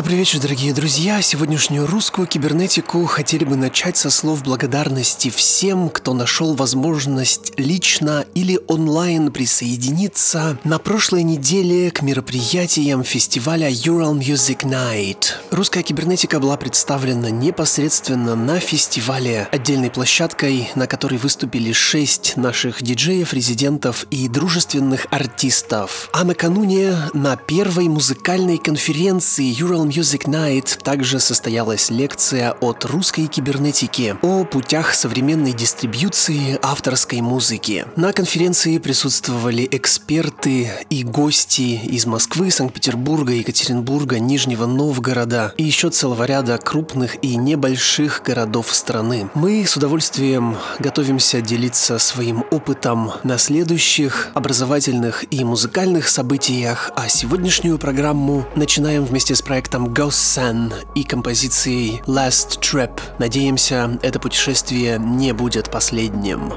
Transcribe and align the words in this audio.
Добрый 0.00 0.16
вечер, 0.16 0.40
дорогие 0.40 0.72
друзья. 0.72 1.20
Сегодняшнюю 1.20 1.86
русскую 1.86 2.26
кибернетику 2.26 3.04
хотели 3.04 3.44
бы 3.44 3.54
начать 3.54 3.98
со 3.98 4.08
слов 4.08 4.42
благодарности 4.42 5.28
всем, 5.28 5.90
кто 5.90 6.14
нашел 6.14 6.54
возможность 6.54 7.52
лично 7.58 8.24
или 8.34 8.58
онлайн 8.66 9.30
присоединиться 9.30 10.58
на 10.64 10.78
прошлой 10.78 11.22
неделе 11.22 11.90
к 11.90 12.00
мероприятиям 12.00 13.04
фестиваля 13.04 13.68
Ural 13.68 14.18
Music 14.18 14.62
Night. 14.62 15.34
Русская 15.50 15.82
кибернетика 15.82 16.40
была 16.40 16.56
представлена 16.56 17.28
непосредственно 17.28 18.34
на 18.36 18.58
фестивале 18.58 19.48
отдельной 19.52 19.90
площадкой, 19.90 20.70
на 20.76 20.86
которой 20.86 21.18
выступили 21.18 21.72
шесть 21.72 22.38
наших 22.38 22.82
диджеев, 22.82 23.34
резидентов 23.34 24.06
и 24.10 24.28
дружественных 24.28 25.08
артистов. 25.10 26.08
А 26.14 26.24
накануне 26.24 26.96
на 27.12 27.36
первой 27.36 27.88
музыкальной 27.88 28.56
конференции 28.56 29.54
Ural 29.54 29.89
Music 29.90 30.26
Night 30.26 30.80
также 30.84 31.18
состоялась 31.18 31.90
лекция 31.90 32.52
от 32.52 32.84
русской 32.84 33.26
кибернетики 33.26 34.16
о 34.22 34.44
путях 34.44 34.94
современной 34.94 35.52
дистрибьюции 35.52 36.60
авторской 36.62 37.20
музыки. 37.20 37.86
На 37.96 38.12
конференции 38.12 38.78
присутствовали 38.78 39.66
эксперты 39.68 40.70
и 40.90 41.02
гости 41.02 41.80
из 41.84 42.06
Москвы, 42.06 42.52
Санкт-Петербурга, 42.52 43.32
Екатеринбурга, 43.32 44.20
Нижнего 44.20 44.66
Новгорода 44.66 45.54
и 45.56 45.64
еще 45.64 45.90
целого 45.90 46.22
ряда 46.22 46.56
крупных 46.58 47.16
и 47.24 47.34
небольших 47.34 48.22
городов 48.24 48.72
страны. 48.72 49.28
Мы 49.34 49.66
с 49.66 49.76
удовольствием 49.76 50.56
готовимся 50.78 51.40
делиться 51.40 51.98
своим 51.98 52.44
опытом 52.52 53.10
на 53.24 53.38
следующих 53.38 54.28
образовательных 54.34 55.24
и 55.32 55.42
музыкальных 55.42 56.06
событиях, 56.06 56.92
а 56.94 57.08
сегодняшнюю 57.08 57.76
программу 57.76 58.46
начинаем 58.54 59.04
вместе 59.04 59.34
с 59.34 59.42
проектом 59.42 59.79
проектом 59.80 59.86
Ghost 59.88 60.10
Sun 60.10 60.72
и 60.94 61.04
композицией 61.04 62.02
Last 62.06 62.60
Trip. 62.60 62.90
Надеемся, 63.18 63.98
это 64.02 64.18
путешествие 64.18 64.98
не 64.98 65.32
будет 65.32 65.70
последним. 65.70 66.52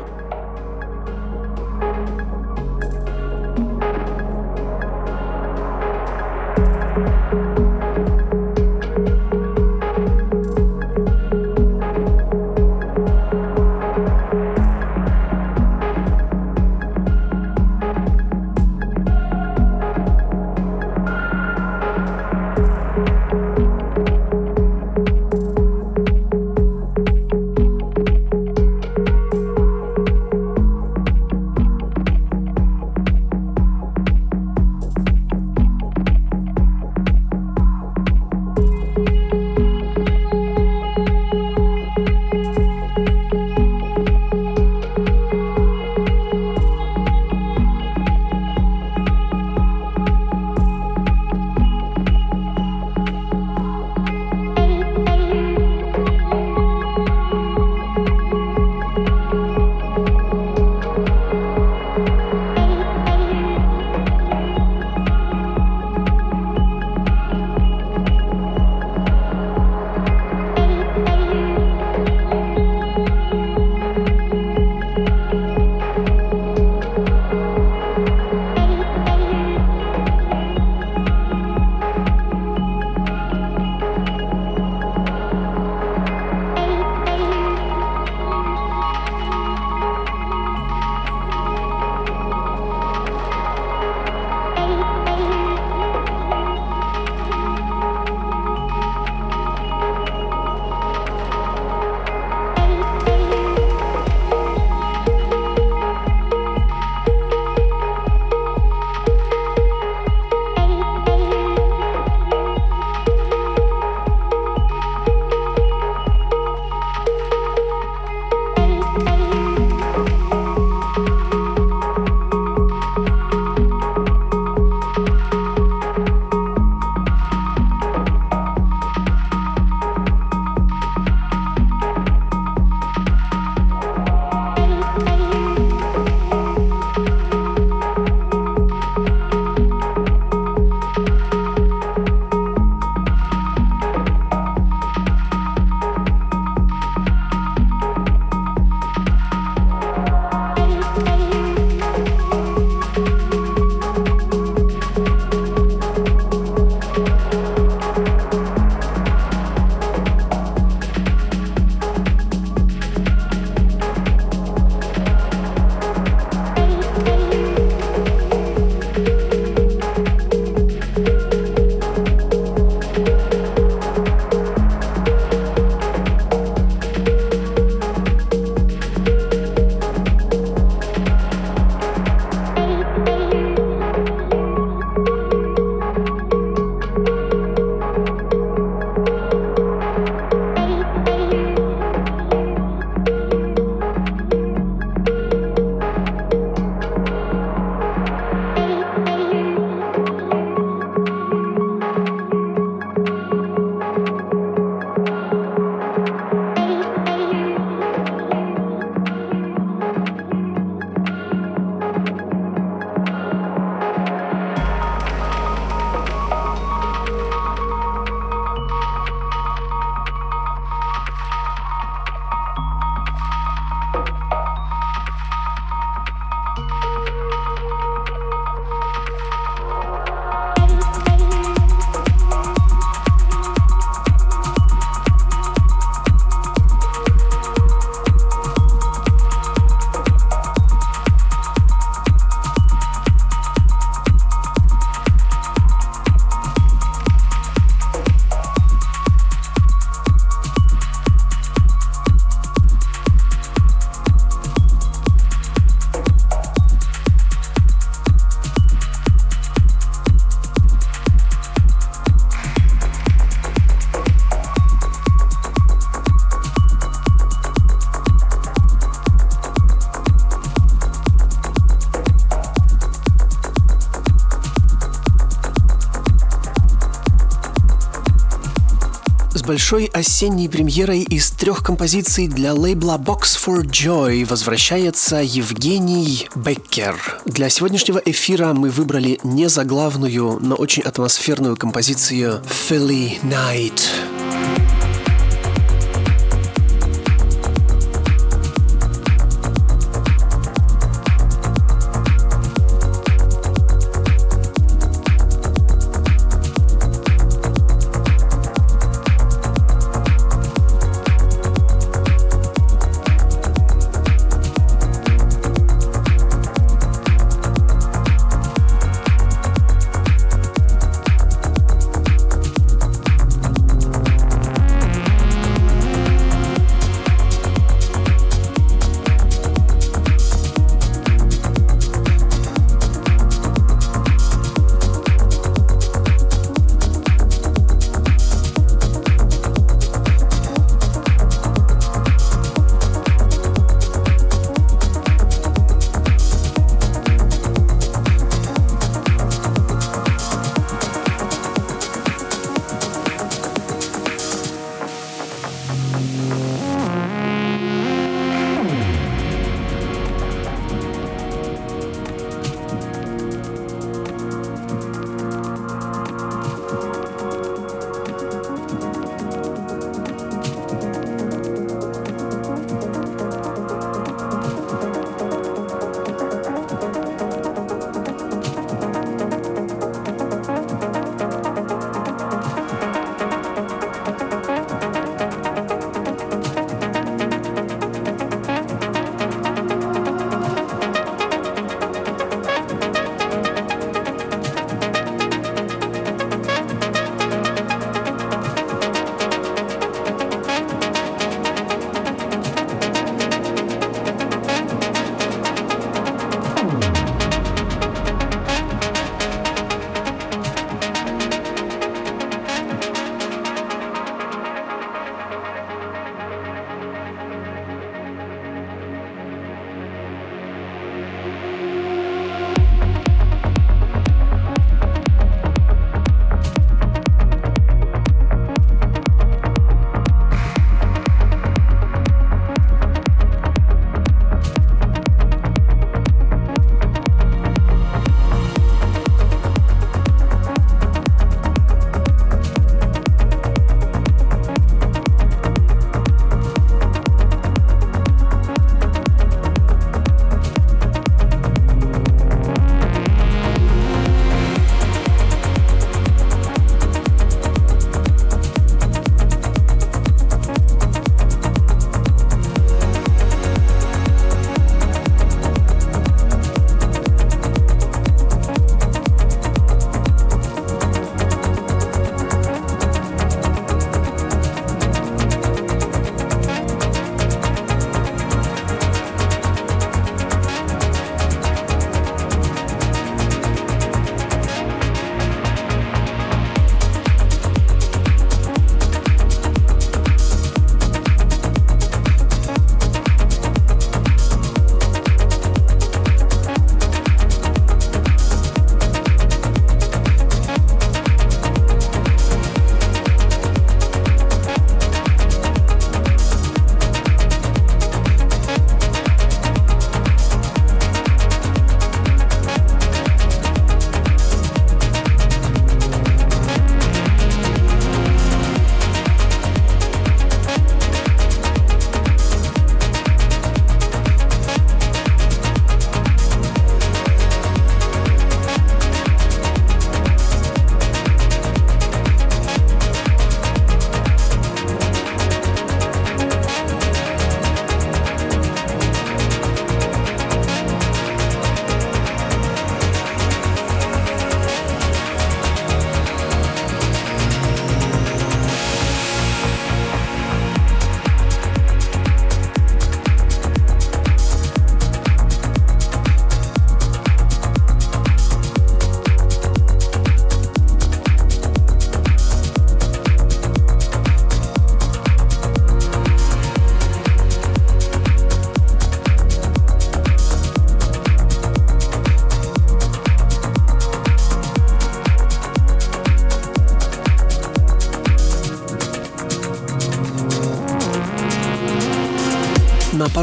Большой 279.54 279.86
осенней 279.94 280.50
премьерой 280.50 281.02
из 281.02 281.30
трех 281.30 281.62
композиций 281.62 282.28
для 282.28 282.56
лейбла 282.56 282.98
Box 282.98 283.38
for 283.38 283.62
Joy 283.62 284.26
возвращается 284.26 285.18
Евгений 285.18 286.28
Беккер. 286.34 287.20
Для 287.26 287.50
сегодняшнего 287.50 288.02
эфира 288.04 288.54
мы 288.54 288.72
выбрали 288.72 289.20
не 289.24 289.48
заглавную, 289.50 290.40
но 290.42 290.56
очень 290.56 290.82
атмосферную 290.82 291.56
композицию 291.56 292.42
Philly 292.50 293.22
Night. 293.22 293.80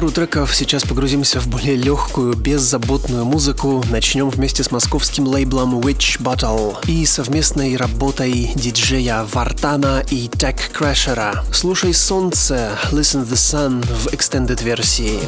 Пару 0.00 0.12
треков 0.12 0.56
сейчас 0.56 0.84
погрузимся 0.84 1.40
в 1.40 1.48
более 1.48 1.76
легкую, 1.76 2.34
беззаботную 2.34 3.26
музыку. 3.26 3.84
Начнем 3.90 4.30
вместе 4.30 4.64
с 4.64 4.70
московским 4.70 5.26
лейблом 5.26 5.78
Witch 5.78 6.18
Bottle 6.22 6.78
и 6.86 7.04
совместной 7.04 7.76
работой 7.76 8.50
диджея 8.54 9.26
Вартана 9.30 10.02
и 10.10 10.28
Tech 10.28 10.56
Crashera. 10.72 11.40
Слушай 11.52 11.92
солнце, 11.92 12.78
Listen 12.92 13.28
the 13.28 13.34
Sun 13.34 13.84
в 13.84 14.06
extended 14.06 14.64
версии. 14.64 15.20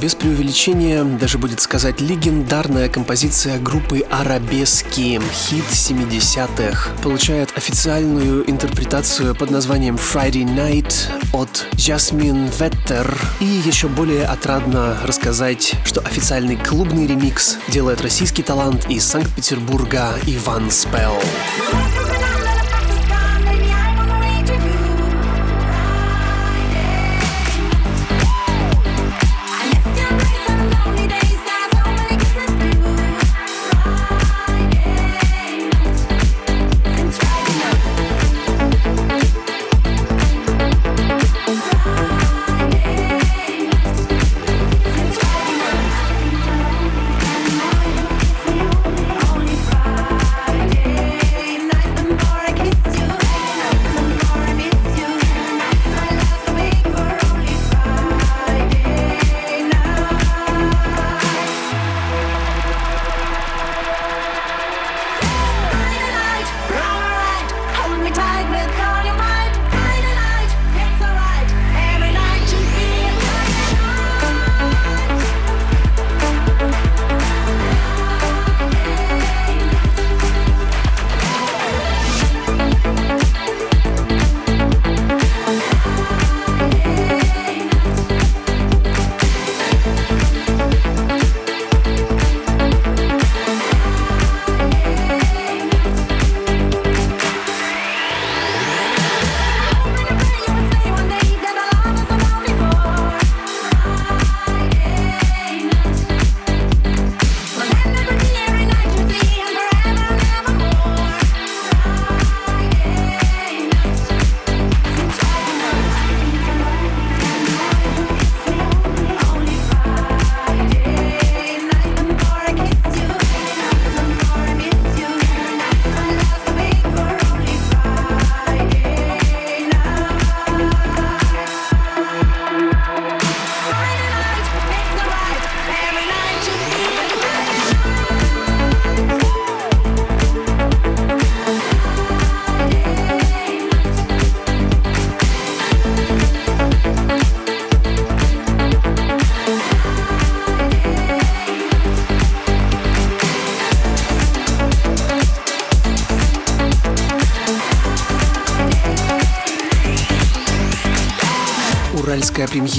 Без 0.00 0.14
преувеличения, 0.14 1.04
даже 1.04 1.36
будет 1.36 1.60
сказать 1.60 2.00
легендарная 2.00 2.88
композиция 2.88 3.58
группы 3.58 4.00
Арабески, 4.10 5.20
хит 5.32 5.64
70-х, 5.70 6.90
получает 7.02 7.56
официальную 7.56 8.48
интерпретацию 8.48 9.34
под 9.34 9.50
названием 9.50 9.96
Friday 9.96 10.44
Night 10.44 10.92
от 11.32 11.66
Jasmine 11.72 12.50
Vetter. 12.58 13.14
И 13.40 13.44
еще 13.44 13.88
более 13.88 14.24
отрадно 14.24 14.96
рассказать, 15.04 15.74
что 15.84 16.00
официальный 16.00 16.56
клубный 16.56 17.06
ремикс 17.06 17.58
делает 17.68 18.00
российский 18.00 18.42
талант 18.42 18.88
из 18.88 19.04
Санкт-Петербурга 19.04 20.14
Иван 20.26 20.70
Спелл. 20.70 21.16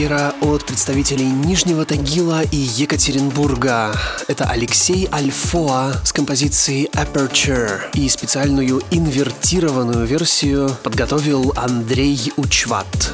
Премьера 0.01 0.33
от 0.41 0.65
представителей 0.65 1.27
Нижнего 1.27 1.85
Тагила 1.85 2.41
и 2.41 2.55
Екатеринбурга. 2.55 3.93
Это 4.27 4.45
Алексей 4.45 5.07
Альфоа 5.13 5.93
с 6.03 6.11
композицией 6.11 6.89
Aperture. 6.93 7.81
И 7.93 8.09
специальную 8.09 8.81
инвертированную 8.89 10.07
версию 10.07 10.75
подготовил 10.81 11.53
Андрей 11.55 12.33
Учват. 12.35 13.11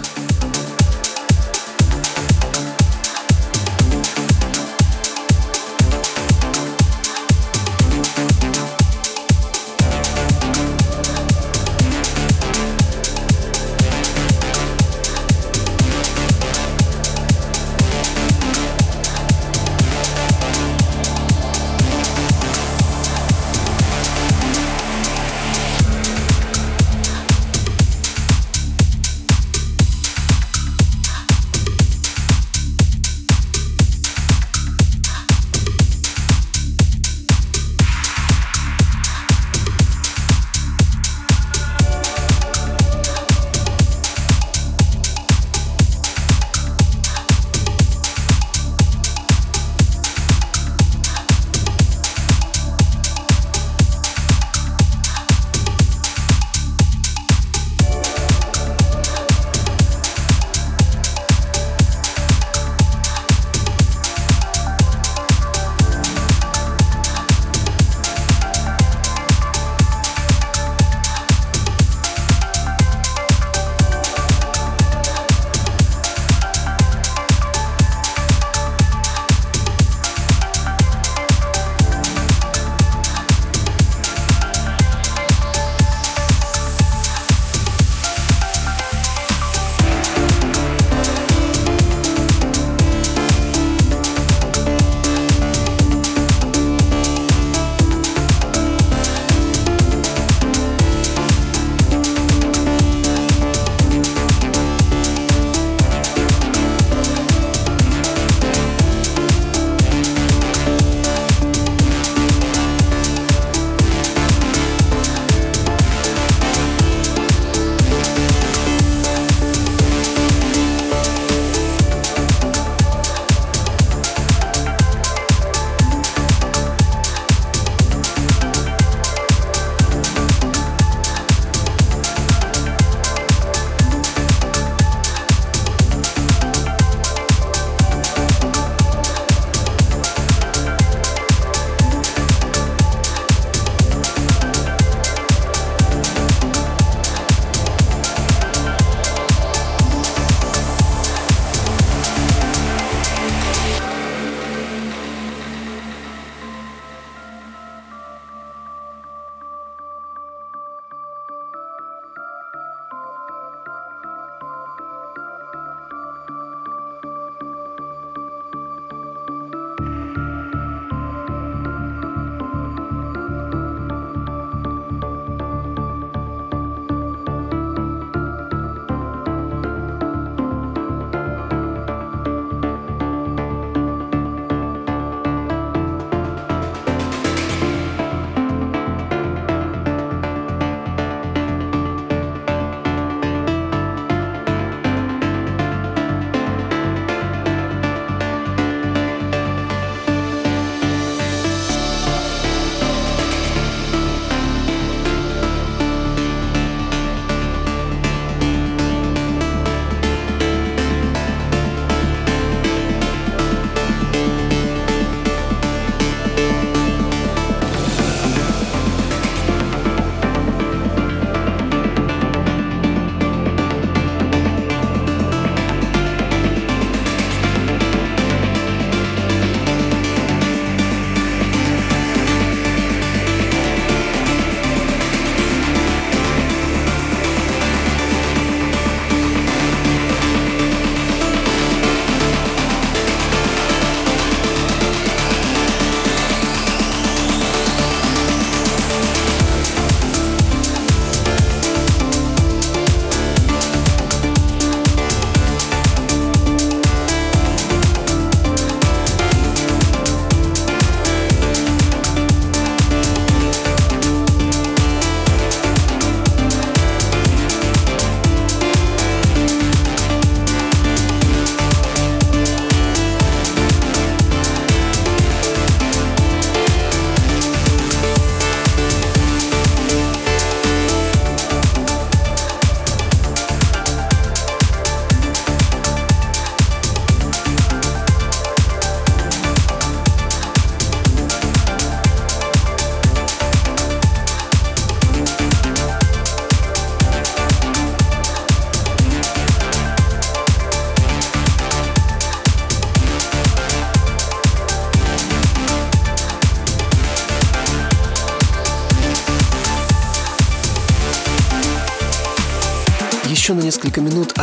Несколько 313.98 314.02
минут 314.02 314.34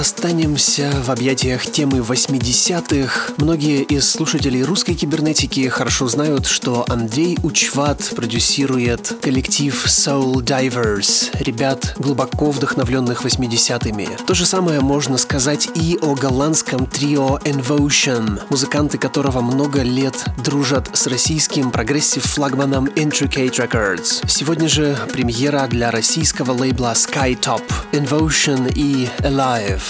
останемся 0.55 1.03
в 1.05 1.11
объятиях 1.11 1.67
темы 1.67 1.99
80-х. 1.99 3.33
Многие 3.39 3.83
из 3.83 4.09
слушателей 4.09 4.63
русской 4.63 4.95
кибернетики 4.95 5.69
хорошо 5.69 6.07
знают, 6.07 6.47
что 6.47 6.85
Андрей 6.89 7.37
Учват 7.43 8.13
продюсирует 8.15 9.17
коллектив 9.21 9.75
Soul 9.87 10.35
Divers, 10.45 11.37
ребят, 11.41 11.95
глубоко 11.99 12.53
вдохновленных 12.53 13.25
80-ми. 13.25 14.09
То 14.27 14.35
же 14.35 14.47
самое 14.47 14.81
можно 14.81 15.19
сказать 15.19 15.69
и 15.75 15.99
о 16.01 16.15
голландском 16.15 16.87
трио 16.87 17.39
Envotion, 17.39 18.41
музыканты 18.49 18.97
которого 18.99 19.41
много 19.41 19.83
лет 19.83 20.25
дружат 20.45 20.89
с 20.93 21.09
российским 21.09 21.71
прогрессив-флагманом 21.71 22.87
Intricate 22.95 23.57
Records. 23.57 24.29
Сегодня 24.29 24.69
же 24.69 24.97
премьера 25.13 25.67
для 25.67 25.91
российского 25.91 26.53
лейбла 26.53 26.93
Skytop, 26.93 27.63
Invotion 27.93 28.73
и 28.75 29.09
Alive. 29.19 29.83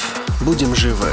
Будем 0.54 0.72
живы! 0.76 1.08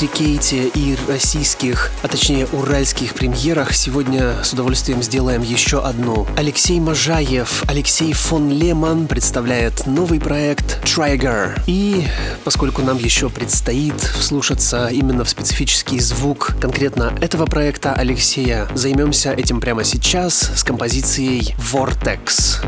Об 0.00 0.06
интрикейте 0.06 0.68
и 0.68 0.96
российских, 1.08 1.90
а 2.02 2.08
точнее 2.08 2.46
уральских 2.52 3.14
премьерах, 3.14 3.74
сегодня 3.74 4.42
с 4.42 4.52
удовольствием 4.52 5.02
сделаем 5.02 5.42
еще 5.42 5.82
одну. 5.82 6.26
Алексей 6.36 6.80
Можаев, 6.80 7.64
Алексей 7.68 8.12
фон 8.12 8.50
Леман 8.50 9.06
представляет 9.06 9.86
новый 9.86 10.18
проект 10.18 10.82
Trigger. 10.84 11.60
И 11.66 12.06
поскольку 12.44 12.82
нам 12.82 12.98
еще 12.98 13.28
предстоит 13.28 14.00
вслушаться 14.00 14.88
именно 14.88 15.24
в 15.24 15.28
специфический 15.28 15.98
звук 16.00 16.56
конкретно 16.60 17.12
этого 17.20 17.44
проекта 17.44 17.92
Алексея, 17.92 18.68
займемся 18.74 19.32
этим 19.32 19.60
прямо 19.60 19.84
сейчас 19.84 20.50
с 20.56 20.62
композицией 20.62 21.54
Vortex. 21.58 22.64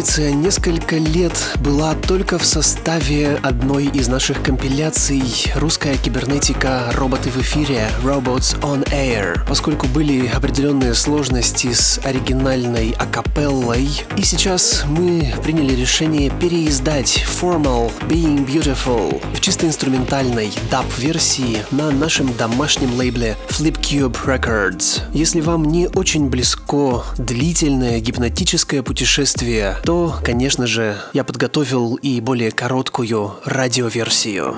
Композиция 0.00 0.32
несколько 0.32 0.96
лет 0.96 1.32
была 1.56 1.94
только 1.94 2.38
в 2.38 2.44
составе 2.46 3.38
одной 3.42 3.84
из 3.88 4.08
наших 4.08 4.42
компиляций 4.42 5.22
«Русская 5.56 5.94
кибернетика. 5.98 6.90
Роботы 6.94 7.28
в 7.28 7.36
эфире» 7.36 7.86
Robots 8.02 8.58
on 8.62 8.82
Air, 8.92 9.46
поскольку 9.46 9.86
были 9.88 10.26
определенные 10.26 10.94
сложности 10.94 11.74
с 11.74 12.00
оригинальной 12.02 12.92
акапеллой. 12.98 13.90
И 14.16 14.22
сейчас 14.22 14.84
мы 14.88 15.34
приняли 15.42 15.74
решение 15.74 16.30
переиздать 16.30 17.22
Formal 17.28 17.92
Being 18.08 18.46
Beautiful 18.46 19.22
в 19.34 19.40
чисто 19.40 19.66
инструментальной 19.66 20.50
даб-версии 20.70 21.58
на 21.72 21.90
нашем 21.90 22.34
домашнем 22.38 22.94
лейбле 22.94 23.36
Flipcube 23.50 24.16
Records. 24.24 25.02
Если 25.12 25.42
вам 25.42 25.66
не 25.66 25.88
очень 25.88 26.30
близко 26.30 27.04
длительное 27.18 28.00
гипнотическое 28.00 28.82
путешествие, 28.82 29.76
конечно 30.22 30.68
же, 30.68 30.96
я 31.12 31.24
подготовил 31.24 31.96
и 31.96 32.20
более 32.20 32.52
короткую 32.52 33.34
радиоверсию. 33.44 34.54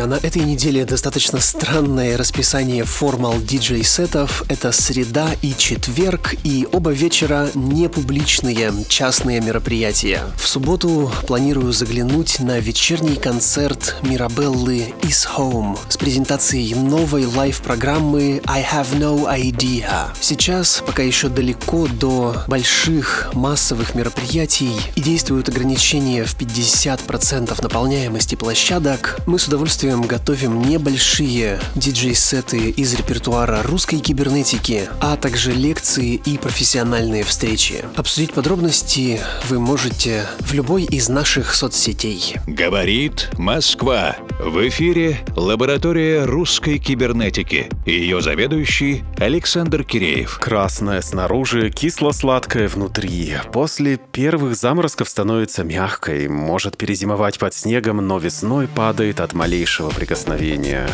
Друзья, 0.00 0.18
на 0.18 0.26
этой 0.26 0.42
неделе 0.44 0.86
достаточно 0.86 1.40
странное 1.40 2.16
расписание 2.16 2.84
формал 2.84 3.38
диджей-сетов. 3.38 4.44
Это 4.48 4.72
среда 4.72 5.28
и 5.42 5.52
четверг, 5.54 6.34
и 6.42 6.66
оба 6.72 6.90
вечера 6.90 7.50
не 7.54 7.86
публичные, 7.86 8.72
частные 8.88 9.42
мероприятия. 9.42 10.22
В 10.38 10.48
субботу 10.48 11.12
планирую 11.26 11.74
заглянуть 11.74 12.40
на 12.40 12.60
вечерний 12.60 13.16
концерт 13.16 13.96
Мирабеллы 14.00 14.94
Is 15.02 15.28
Home 15.36 15.78
с 15.90 15.98
презентацией 15.98 16.74
новой 16.74 17.26
лайв-программы 17.26 18.40
I 18.46 18.62
Have 18.62 18.98
No 18.98 19.26
Idea. 19.30 20.08
Сейчас, 20.18 20.82
пока 20.86 21.02
еще 21.02 21.28
далеко 21.28 21.88
до 21.88 22.44
больших 22.48 23.32
массовых 23.34 23.94
мероприятий 23.94 24.80
и 24.94 25.00
действуют 25.02 25.50
ограничения 25.50 26.24
в 26.24 26.38
50% 26.38 27.62
наполняемости 27.62 28.34
площадок, 28.34 29.18
мы 29.26 29.38
с 29.38 29.46
удовольствием 29.46 29.89
удовольствием 29.90 30.02
готовим 30.02 30.62
небольшие 30.62 31.58
диджей-сеты 31.74 32.70
из 32.70 32.94
репертуара 32.94 33.62
русской 33.62 33.98
кибернетики, 33.98 34.88
а 35.00 35.16
также 35.16 35.52
лекции 35.52 36.14
и 36.14 36.38
профессиональные 36.38 37.24
встречи. 37.24 37.84
Обсудить 37.96 38.32
подробности 38.32 39.20
вы 39.48 39.58
можете 39.58 40.26
в 40.40 40.52
любой 40.52 40.84
из 40.84 41.08
наших 41.08 41.54
соцсетей. 41.54 42.36
Говорит 42.46 43.30
Москва. 43.38 44.16
В 44.38 44.68
эфире 44.68 45.18
лаборатория 45.36 46.24
русской 46.24 46.78
кибернетики. 46.78 47.68
Ее 47.86 48.20
заведующий 48.20 49.02
Александр 49.18 49.84
Киреев. 49.84 50.38
Красное 50.38 51.02
снаружи, 51.02 51.70
кисло-сладкое 51.70 52.68
внутри. 52.68 53.34
После 53.52 53.96
первых 53.96 54.56
заморозков 54.56 55.08
становится 55.08 55.64
мягкой, 55.64 56.28
может 56.28 56.76
перезимовать 56.76 57.38
под 57.38 57.54
снегом, 57.54 57.96
но 57.98 58.18
весной 58.18 58.66
падает 58.68 59.20
от 59.20 59.34
малейшего 59.34 59.79
малейшего 59.80 59.90
прикосновения. 59.90 60.88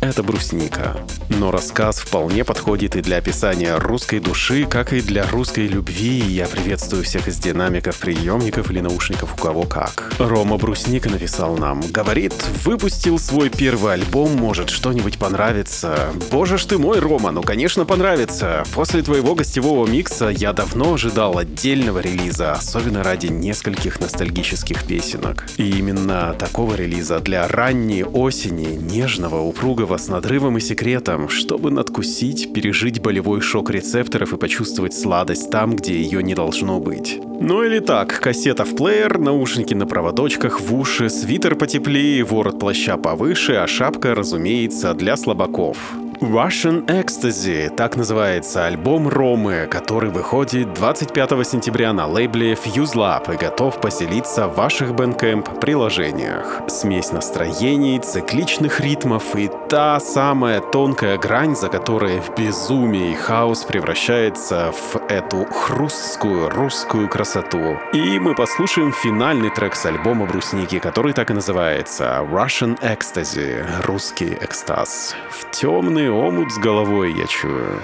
Это 0.00 0.22
брусника. 0.22 0.96
Но 1.28 1.50
рассказ 1.50 1.98
вполне 1.98 2.42
подходит 2.42 2.96
и 2.96 3.02
для 3.02 3.18
описания 3.18 3.76
русской 3.76 4.18
души, 4.18 4.64
как 4.64 4.94
и 4.94 5.02
для 5.02 5.28
русской 5.28 5.66
любви. 5.66 6.20
Я 6.20 6.46
приветствую 6.46 7.04
всех 7.04 7.28
из 7.28 7.36
динамиков, 7.38 7.98
приемников 7.98 8.70
или 8.70 8.80
наушников 8.80 9.34
у 9.34 9.36
кого 9.36 9.64
как. 9.64 10.10
Рома 10.18 10.56
Брусника 10.56 11.10
написал 11.10 11.58
нам. 11.58 11.82
Говорит, 11.90 12.32
выпустил 12.64 13.18
свой 13.18 13.50
первый 13.50 13.92
альбом, 13.94 14.36
может 14.36 14.70
что-нибудь 14.70 15.18
понравится. 15.18 16.12
Боже 16.30 16.56
ж 16.56 16.64
ты 16.64 16.78
мой, 16.78 16.98
Рома, 16.98 17.30
ну 17.30 17.42
конечно 17.42 17.84
понравится. 17.84 18.64
После 18.72 19.02
твоего 19.02 19.34
гостевого 19.34 19.86
микса 19.86 20.28
я 20.28 20.54
давно 20.54 20.94
ожидал 20.94 21.36
отдельного 21.36 21.98
релиза, 21.98 22.52
особенно 22.52 23.02
ради 23.02 23.26
нескольких 23.26 24.00
ностальгических 24.00 24.84
песенок. 24.84 25.46
И 25.58 25.78
именно 25.78 26.34
такого 26.38 26.74
релиза 26.74 27.20
для 27.20 27.46
ранней 27.48 28.02
осени, 28.02 28.76
нежного, 28.76 29.40
упругого 29.40 29.89
с 29.98 30.08
надрывом 30.08 30.58
и 30.58 30.60
секретом, 30.60 31.28
чтобы 31.28 31.70
надкусить, 31.70 32.52
пережить 32.52 33.00
болевой 33.00 33.40
шок 33.40 33.70
рецепторов 33.70 34.32
и 34.32 34.36
почувствовать 34.36 34.94
сладость 34.94 35.50
там, 35.50 35.76
где 35.76 36.00
ее 36.00 36.22
не 36.22 36.34
должно 36.34 36.80
быть. 36.80 37.20
Ну 37.40 37.62
или 37.62 37.78
так, 37.78 38.20
кассета 38.20 38.64
в 38.64 38.76
плеер, 38.76 39.18
наушники 39.18 39.74
на 39.74 39.86
проводочках 39.86 40.60
в 40.60 40.74
уши, 40.74 41.08
свитер 41.08 41.56
потеплее, 41.56 42.24
ворот 42.24 42.58
плаща 42.58 42.96
повыше, 42.96 43.54
а 43.54 43.66
шапка, 43.66 44.14
разумеется, 44.14 44.94
для 44.94 45.16
слабаков. 45.16 45.76
Russian 46.20 46.84
Ecstasy, 46.84 47.70
так 47.70 47.96
называется 47.96 48.66
альбом 48.66 49.08
Ромы, 49.08 49.66
который 49.70 50.10
выходит 50.10 50.74
25 50.74 51.46
сентября 51.46 51.94
на 51.94 52.06
лейбле 52.06 52.52
Fuse 52.52 52.94
Lab 52.94 53.32
и 53.32 53.38
готов 53.38 53.80
поселиться 53.80 54.46
в 54.46 54.54
ваших 54.54 54.90
Bandcamp 54.90 55.60
приложениях. 55.60 56.60
Смесь 56.68 57.10
настроений, 57.12 57.98
цикличных 58.00 58.80
ритмов 58.80 59.34
и 59.34 59.50
та 59.70 59.98
самая 59.98 60.60
тонкая 60.60 61.16
грань, 61.16 61.56
за 61.56 61.70
которой 61.70 62.20
в 62.20 62.34
безумии 62.34 63.14
хаос 63.14 63.64
превращается 63.64 64.72
в 64.72 65.00
эту 65.08 65.46
хрусткую 65.46 66.50
русскую 66.50 67.08
красоту. 67.08 67.78
И 67.94 68.18
мы 68.18 68.34
послушаем 68.34 68.92
финальный 68.92 69.48
трек 69.48 69.74
с 69.74 69.86
альбома 69.86 70.26
Брусники, 70.26 70.80
который 70.80 71.14
так 71.14 71.30
и 71.30 71.34
называется 71.34 72.26
Russian 72.30 72.78
Ecstasy, 72.82 73.64
русский 73.86 74.36
экстаз. 74.38 75.14
В 75.30 75.50
темный 75.50 76.09
омут 76.10 76.52
с 76.52 76.58
головой, 76.58 77.12
я 77.12 77.26
чую. 77.26 77.80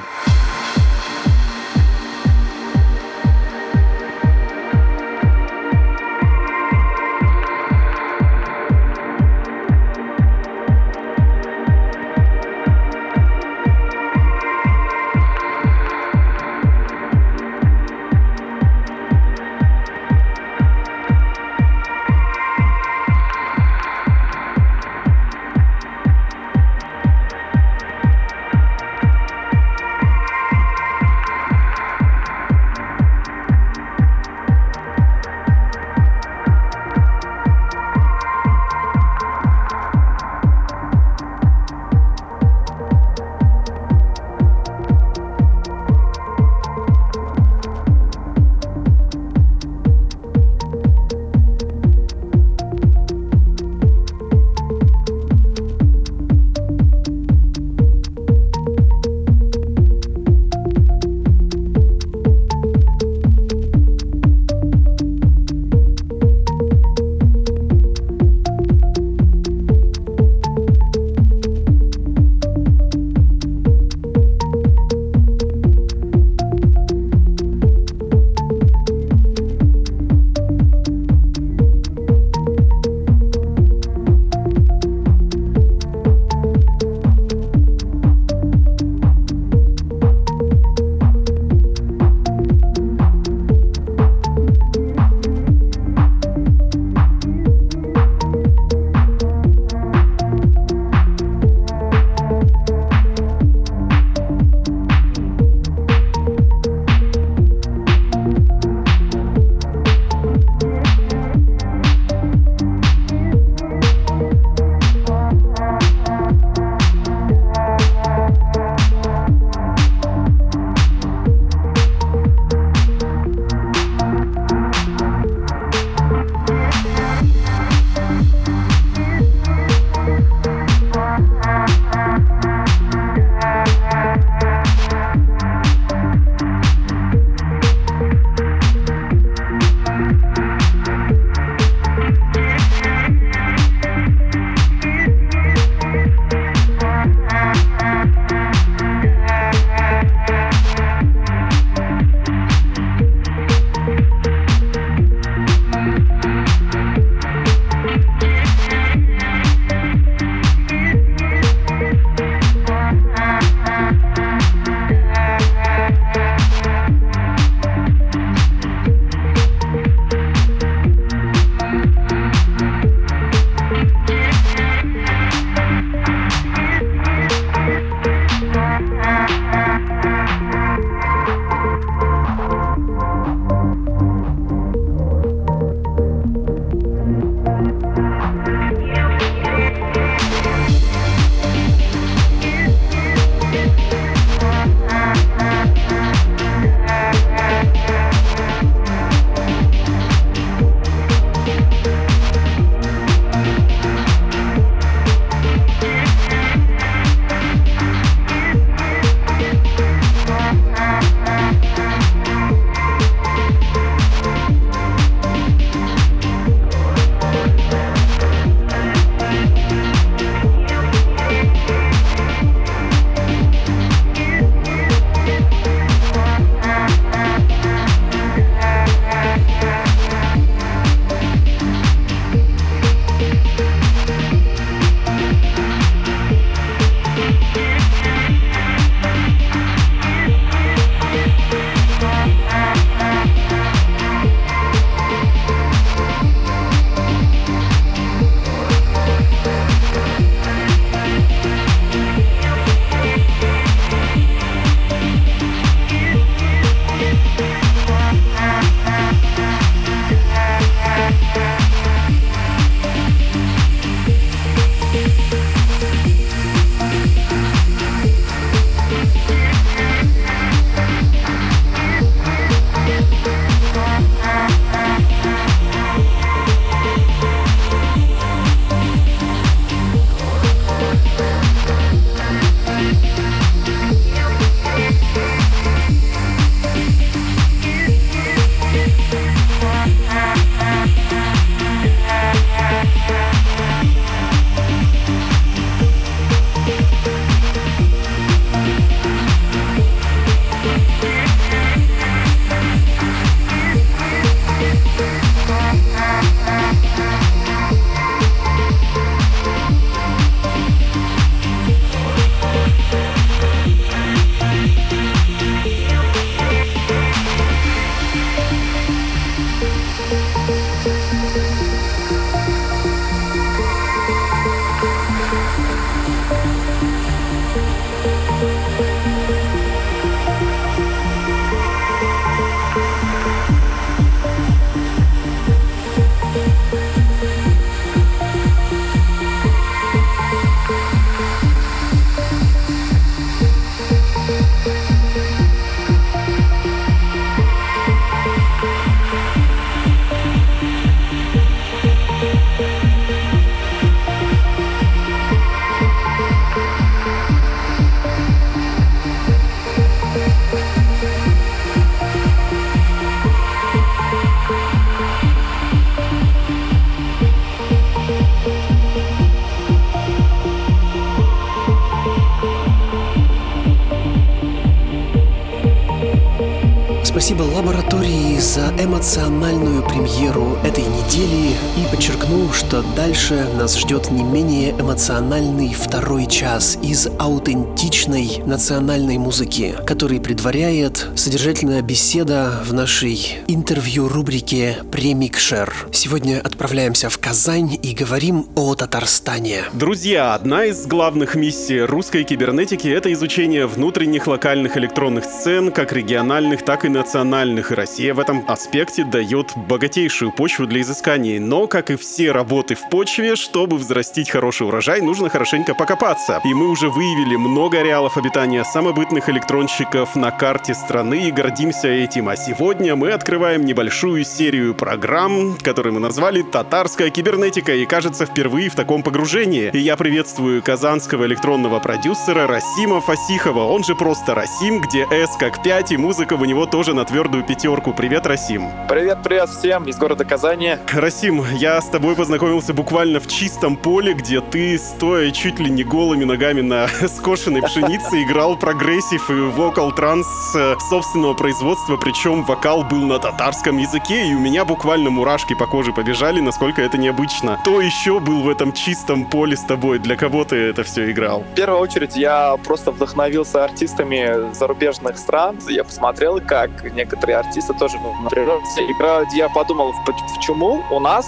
Что 382.66 382.82
дальше 382.96 383.46
нас 383.56 383.78
ждет 383.78 384.10
не 384.10 384.24
менее 384.24 384.72
эмоциональный 384.72 385.72
второй 385.72 386.26
час 386.26 386.76
из 386.82 387.06
аутентичной 387.16 388.42
национальной 388.44 389.18
музыки, 389.18 389.76
который 389.86 390.20
предваряет 390.20 391.06
содержательная 391.14 391.80
беседа 391.82 392.60
в 392.66 392.74
нашей 392.74 393.38
интервью-рубрике 393.46 394.78
«Премикшер». 394.90 395.72
Сегодня 395.92 396.40
отправляемся 396.40 397.08
в 397.08 397.18
Казань 397.18 397.78
и 397.80 397.94
говорим 397.94 398.46
о 398.56 398.74
Татарстане. 398.74 399.62
Друзья, 399.72 400.34
одна 400.34 400.64
из 400.64 400.86
главных 400.86 401.36
миссий 401.36 401.80
русской 401.82 402.24
кибернетики— 402.24 402.88
это 402.88 403.12
изучение 403.12 403.68
внутренних 403.68 404.26
локальных 404.26 404.76
электронных 404.76 405.24
сцен, 405.24 405.70
как 405.70 405.92
региональных, 405.92 406.64
так 406.64 406.84
и 406.84 406.88
национальных. 406.88 407.70
И 407.70 407.74
Россия 407.76 408.12
в 408.12 408.18
этом 408.18 408.44
аспекте 408.48 409.04
дает 409.04 409.52
богатейшую 409.68 410.32
почву 410.32 410.66
для 410.66 410.80
изысканий. 410.80 411.38
Но, 411.38 411.68
как 411.68 411.92
и 411.92 411.96
все 411.96 412.32
работы 412.32 412.55
в 412.56 412.88
почве, 412.88 413.36
чтобы 413.36 413.76
взрастить 413.76 414.30
хороший 414.30 414.66
урожай, 414.66 415.02
нужно 415.02 415.28
хорошенько 415.28 415.74
покопаться. 415.74 416.40
И 416.42 416.54
мы 416.54 416.70
уже 416.70 416.88
выявили 416.88 417.36
много 417.36 417.80
ареалов 417.80 418.16
обитания 418.16 418.64
самобытных 418.64 419.28
электронщиков 419.28 420.16
на 420.16 420.30
карте 420.30 420.74
страны 420.74 421.28
и 421.28 421.30
гордимся 421.30 421.88
этим. 421.88 422.30
А 422.30 422.36
сегодня 422.36 422.96
мы 422.96 423.10
открываем 423.10 423.66
небольшую 423.66 424.24
серию 424.24 424.74
программ, 424.74 425.58
которые 425.62 425.92
мы 425.92 426.00
назвали 426.00 426.40
«Татарская 426.40 427.10
кибернетика», 427.10 427.74
и 427.74 427.84
кажется 427.84 428.24
впервые 428.24 428.70
в 428.70 428.74
таком 428.74 429.02
погружении. 429.02 429.68
И 429.74 429.78
я 429.78 429.96
приветствую 429.96 430.62
казанского 430.62 431.26
электронного 431.26 431.78
продюсера 431.78 432.46
Расима 432.46 433.02
Фасихова, 433.02 433.64
он 433.64 433.84
же 433.84 433.94
просто 433.94 434.34
Расим, 434.34 434.80
где 434.80 435.06
S 435.10 435.36
как 435.38 435.62
5, 435.62 435.92
и 435.92 435.96
музыка 435.98 436.34
у 436.34 436.44
него 436.46 436.64
тоже 436.64 436.94
на 436.94 437.04
твердую 437.04 437.44
пятерку. 437.44 437.92
Привет, 437.92 438.26
Расим. 438.26 438.70
Привет, 438.88 439.18
привет 439.22 439.50
всем 439.50 439.84
из 439.84 439.98
города 439.98 440.24
Казани. 440.24 440.78
Расим, 440.90 441.44
я 441.52 441.78
с 441.82 441.88
тобой 441.90 442.16
познакомился 442.16 442.45
буквально 442.72 443.20
в 443.20 443.26
чистом 443.26 443.76
поле, 443.76 444.12
где 444.14 444.40
ты, 444.40 444.78
стоя 444.78 445.30
чуть 445.30 445.58
ли 445.58 445.70
не 445.70 445.84
голыми 445.84 446.24
ногами 446.24 446.60
на 446.60 446.88
скошенной 447.08 447.62
пшенице, 447.62 448.22
играл 448.22 448.56
progressive 448.56 449.30
и 449.30 449.34
vocal 449.34 449.92
trance 449.92 450.26
э, 450.54 450.76
собственного 450.90 451.34
производства, 451.34 451.96
причем 451.96 452.44
вокал 452.44 452.84
был 452.84 453.06
на 453.06 453.18
татарском 453.18 453.78
языке, 453.78 454.28
и 454.28 454.34
у 454.34 454.38
меня 454.38 454.64
буквально 454.64 455.10
мурашки 455.10 455.54
по 455.54 455.66
коже 455.66 455.92
побежали, 455.92 456.40
насколько 456.40 456.82
это 456.82 456.98
необычно. 456.98 457.58
Кто 457.62 457.80
еще 457.80 458.20
был 458.20 458.42
в 458.42 458.48
этом 458.48 458.72
чистом 458.72 459.24
поле 459.24 459.56
с 459.56 459.62
тобой? 459.62 459.98
Для 459.98 460.16
кого 460.16 460.44
ты 460.44 460.56
это 460.56 460.84
все 460.84 461.10
играл? 461.10 461.40
В 461.52 461.54
первую 461.54 461.80
очередь 461.80 462.16
я 462.16 462.56
просто 462.64 462.92
вдохновился 462.92 463.64
артистами 463.64 464.52
зарубежных 464.54 465.18
стран. 465.18 465.58
Я 465.68 465.84
посмотрел, 465.84 466.40
как 466.40 466.70
некоторые 466.92 467.38
артисты 467.38 467.74
тоже 467.74 467.96
на 468.22 468.30
природе 468.30 468.64
играют. 468.90 469.32
Я 469.32 469.48
подумал, 469.48 469.92
почему 470.06 470.82
у 470.90 471.00
нас 471.00 471.26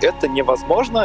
это 0.00 0.28
невозможно, 0.28 0.53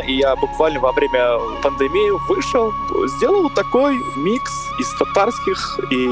и 0.05 0.13
я 0.13 0.35
буквально 0.35 0.79
во 0.79 0.91
время 0.91 1.39
пандемии 1.61 2.11
вышел, 2.27 2.73
сделал 3.07 3.49
такой 3.49 3.95
микс 4.17 4.51
из 4.79 4.89
татарских, 4.93 5.79
и 5.91 6.05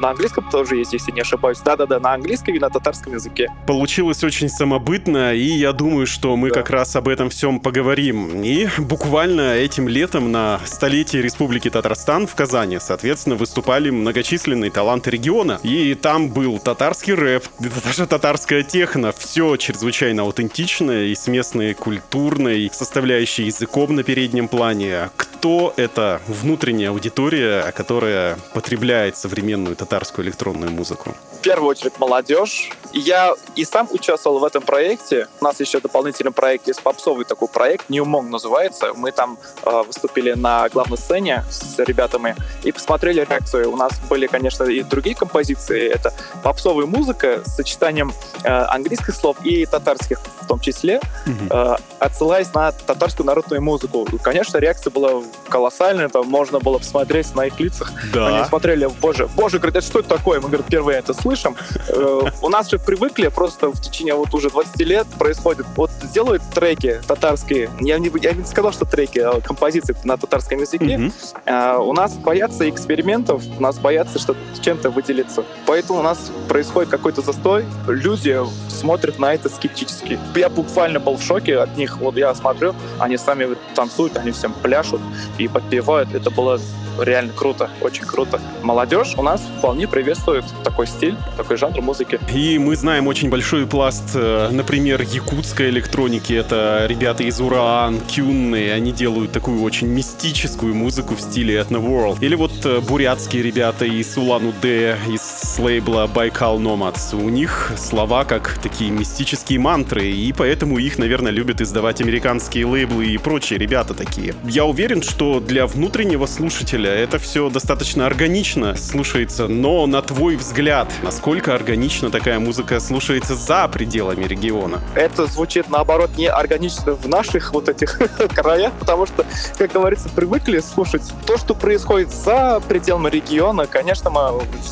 на 0.00 0.10
английском 0.10 0.44
тоже 0.50 0.76
есть, 0.76 0.92
если 0.92 1.10
не 1.10 1.20
ошибаюсь. 1.20 1.58
Да-да-да, 1.58 1.98
на 1.98 2.14
английском 2.14 2.54
и 2.54 2.58
на 2.58 2.70
татарском 2.70 3.14
языке. 3.14 3.48
Получилось 3.66 4.22
очень 4.22 4.48
самобытно, 4.48 5.34
и 5.34 5.44
я 5.44 5.72
думаю, 5.72 6.06
что 6.06 6.36
мы 6.36 6.48
да. 6.48 6.54
как 6.56 6.70
раз 6.70 6.94
об 6.96 7.08
этом 7.08 7.30
всем 7.30 7.60
поговорим. 7.60 8.42
И 8.42 8.68
буквально 8.78 9.54
этим 9.54 9.88
летом 9.88 10.30
на 10.30 10.60
столетие 10.64 11.22
Республики 11.22 11.70
Татарстан 11.70 12.26
в 12.26 12.34
Казани, 12.34 12.78
соответственно, 12.80 13.36
выступали 13.36 13.90
многочисленные 13.90 14.70
таланты 14.70 15.10
региона. 15.10 15.58
И 15.62 15.94
там 15.94 16.28
был 16.28 16.58
татарский 16.58 17.14
рэп, 17.14 17.44
даже 17.84 18.06
татарская 18.06 18.62
техно. 18.62 19.12
Все 19.12 19.56
чрезвычайно 19.56 20.22
аутентичное 20.22 21.06
и 21.06 21.14
с 21.14 21.26
местной 21.26 21.74
культурной 21.74 22.68
составляющей 22.74 23.44
языком 23.44 23.94
на 23.94 24.02
переднем 24.02 24.48
плане. 24.48 25.10
Кто 25.16 25.72
это 25.76 26.20
внутренняя 26.26 26.90
аудитория, 26.90 27.72
которая 27.72 28.36
потребляет 28.52 29.16
современную 29.16 29.76
татарскую 29.76 30.26
электронную 30.26 30.70
музыку? 30.70 31.14
Первую 31.44 31.68
очередь 31.68 31.98
молодежь. 31.98 32.70
Я 32.94 33.34
и 33.54 33.64
сам 33.64 33.86
участвовал 33.90 34.38
в 34.38 34.44
этом 34.44 34.62
проекте. 34.62 35.28
У 35.40 35.44
нас 35.44 35.60
еще 35.60 35.78
дополнительный 35.80 36.32
проект 36.32 36.68
есть 36.68 36.80
попсовый 36.80 37.26
такой 37.26 37.48
проект, 37.48 37.90
New 37.90 38.04
Monk 38.04 38.28
называется. 38.28 38.94
Мы 38.94 39.12
там 39.12 39.36
э, 39.62 39.82
выступили 39.86 40.32
на 40.32 40.68
главной 40.70 40.96
сцене 40.96 41.44
с 41.50 41.78
ребятами 41.80 42.34
и 42.62 42.72
посмотрели 42.72 43.26
реакцию. 43.28 43.70
У 43.70 43.76
нас 43.76 43.92
были, 44.08 44.26
конечно, 44.26 44.64
и 44.64 44.82
другие 44.82 45.14
композиции. 45.14 45.86
Это 45.86 46.14
попсовая 46.42 46.86
музыка 46.86 47.42
с 47.44 47.56
сочетанием 47.56 48.14
э, 48.42 48.48
английских 48.48 49.14
слов 49.14 49.36
и 49.44 49.66
татарских 49.66 50.20
в 50.44 50.46
том 50.46 50.60
числе, 50.60 51.00
mm-hmm. 51.26 51.74
э, 51.74 51.76
отсылаясь 51.98 52.52
на 52.54 52.72
татарскую 52.72 53.26
народную 53.26 53.60
музыку. 53.62 54.06
Конечно, 54.22 54.58
реакция 54.58 54.90
была 54.90 55.22
колоссальная, 55.48 56.08
там 56.08 56.26
можно 56.26 56.60
было 56.60 56.78
посмотреть 56.78 57.34
на 57.34 57.46
их 57.46 57.58
лицах. 57.58 57.92
Да. 58.12 58.28
Они 58.28 58.44
смотрели, 58.46 58.88
боже, 59.00 59.26
боже, 59.34 59.58
говорит, 59.58 59.76
это 59.76 59.86
что 59.86 60.00
это 60.00 60.08
такое? 60.10 60.40
Мы, 60.40 60.48
говорит, 60.48 60.66
впервые 60.66 60.98
это 60.98 61.12
слышим. 61.34 61.56
Э, 61.88 62.30
у 62.42 62.48
нас 62.48 62.70
же 62.70 62.78
привыкли, 62.78 63.28
просто 63.28 63.68
в 63.68 63.80
течение 63.80 64.14
вот 64.14 64.32
уже 64.34 64.50
20 64.50 64.80
лет 64.80 65.06
происходит, 65.18 65.66
вот 65.76 65.90
делают 66.12 66.42
треки 66.54 67.00
татарские, 67.06 67.70
я 67.80 67.98
не, 67.98 68.10
я 68.22 68.32
не 68.32 68.44
сказал, 68.44 68.72
что 68.72 68.84
треки, 68.84 69.18
а 69.18 69.40
композиции 69.40 69.96
на 70.04 70.16
татарском 70.16 70.60
языке, 70.60 71.10
mm-hmm. 71.46 71.78
у 71.78 71.92
нас 71.92 72.14
боятся 72.16 72.68
экспериментов, 72.68 73.42
у 73.58 73.62
нас 73.62 73.78
боятся 73.78 74.18
что 74.18 74.36
чем-то 74.60 74.90
выделиться. 74.90 75.44
Поэтому 75.66 76.00
у 76.00 76.02
нас 76.02 76.30
происходит 76.48 76.90
какой-то 76.90 77.22
застой, 77.22 77.64
люди 77.88 78.38
смотрят 78.68 79.18
на 79.18 79.34
это 79.34 79.48
скептически. 79.48 80.18
Я 80.34 80.48
буквально 80.48 81.00
был 81.00 81.16
в 81.16 81.22
шоке 81.22 81.58
от 81.58 81.76
них. 81.76 81.98
Вот 81.98 82.16
я 82.16 82.34
смотрю, 82.34 82.74
они 82.98 83.16
сами 83.16 83.56
танцуют, 83.74 84.16
они 84.16 84.30
всем 84.30 84.52
пляшут 84.52 85.00
и 85.38 85.48
подпевают. 85.48 86.14
Это 86.14 86.30
было 86.30 86.60
реально 86.98 87.32
круто, 87.32 87.70
очень 87.80 88.04
круто. 88.04 88.40
Молодежь 88.62 89.14
у 89.16 89.22
нас 89.22 89.40
вполне 89.58 89.88
приветствует 89.88 90.44
такой 90.62 90.86
стиль, 90.86 91.16
такой 91.36 91.56
жанр 91.56 91.80
музыки. 91.80 92.18
И 92.32 92.58
мы 92.58 92.76
знаем 92.76 93.06
очень 93.06 93.30
большой 93.30 93.66
пласт, 93.66 94.10
э, 94.14 94.48
например, 94.50 95.02
якутской 95.02 95.70
электроники. 95.70 96.32
Это 96.32 96.86
ребята 96.88 97.22
из 97.22 97.40
Ураан, 97.40 98.00
Кюнны, 98.00 98.70
они 98.70 98.92
делают 98.92 99.32
такую 99.32 99.62
очень 99.62 99.88
мистическую 99.88 100.74
музыку 100.74 101.14
в 101.14 101.20
стиле 101.20 101.56
Ethno 101.56 101.82
World. 101.82 102.18
Или 102.20 102.34
вот 102.34 102.52
э, 102.64 102.80
бурятские 102.80 103.42
ребята 103.42 103.84
из 103.84 104.16
Улан-Удэ, 104.16 104.96
из 105.08 105.22
лейбла 105.58 106.06
Байкал 106.06 106.58
Nomads. 106.60 107.14
У 107.14 107.28
них 107.28 107.72
слова 107.76 108.24
как 108.24 108.58
такие 108.62 108.90
мистические 108.90 109.58
мантры, 109.58 110.06
и 110.06 110.32
поэтому 110.32 110.78
их, 110.78 110.98
наверное, 110.98 111.32
любят 111.32 111.60
издавать 111.60 112.00
американские 112.00 112.66
лейблы 112.66 113.06
и 113.06 113.18
прочие 113.18 113.58
ребята 113.58 113.94
такие. 113.94 114.34
Я 114.44 114.64
уверен, 114.64 115.02
что 115.02 115.40
для 115.40 115.66
внутреннего 115.66 116.26
слушателя. 116.26 116.90
Это 116.90 117.18
все 117.18 117.50
достаточно 117.50 118.06
органично 118.06 118.76
слушается, 118.76 119.48
но 119.48 119.86
на 119.86 120.02
твой 120.02 120.36
взгляд, 120.36 120.88
насколько 121.02 121.54
органично 121.54 122.10
такая 122.10 122.38
музыка 122.38 122.80
слушается 122.80 123.34
за 123.34 123.68
пределами 123.68 124.24
региона? 124.24 124.80
Это 124.94 125.26
звучит, 125.26 125.68
наоборот, 125.68 126.10
не 126.16 126.26
органично 126.26 126.92
в 126.94 127.08
наших 127.08 127.52
вот 127.52 127.68
этих 127.68 127.98
краях, 128.34 128.72
потому 128.78 129.06
что, 129.06 129.26
как 129.58 129.72
говорится, 129.72 130.08
привыкли 130.08 130.60
слушать 130.60 131.02
то, 131.26 131.36
что 131.36 131.54
происходит 131.54 132.10
за 132.10 132.60
пределами 132.66 133.10
региона. 133.10 133.66
Конечно, 133.66 134.10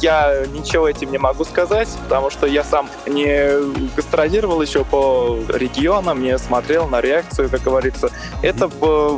я 0.00 0.44
ничего 0.62 0.88
этим 0.88 1.10
не 1.10 1.18
могу 1.18 1.44
сказать, 1.44 1.88
потому 2.04 2.30
что 2.30 2.46
я 2.46 2.64
сам 2.64 2.88
не 3.06 3.94
гастролировал 3.96 4.62
еще 4.62 4.84
по 4.84 5.38
регионам, 5.48 6.22
не 6.22 6.38
смотрел 6.38 6.86
на 6.88 7.00
реакцию, 7.00 7.50
как 7.50 7.62
говорится. 7.62 8.10
Это 8.42 8.68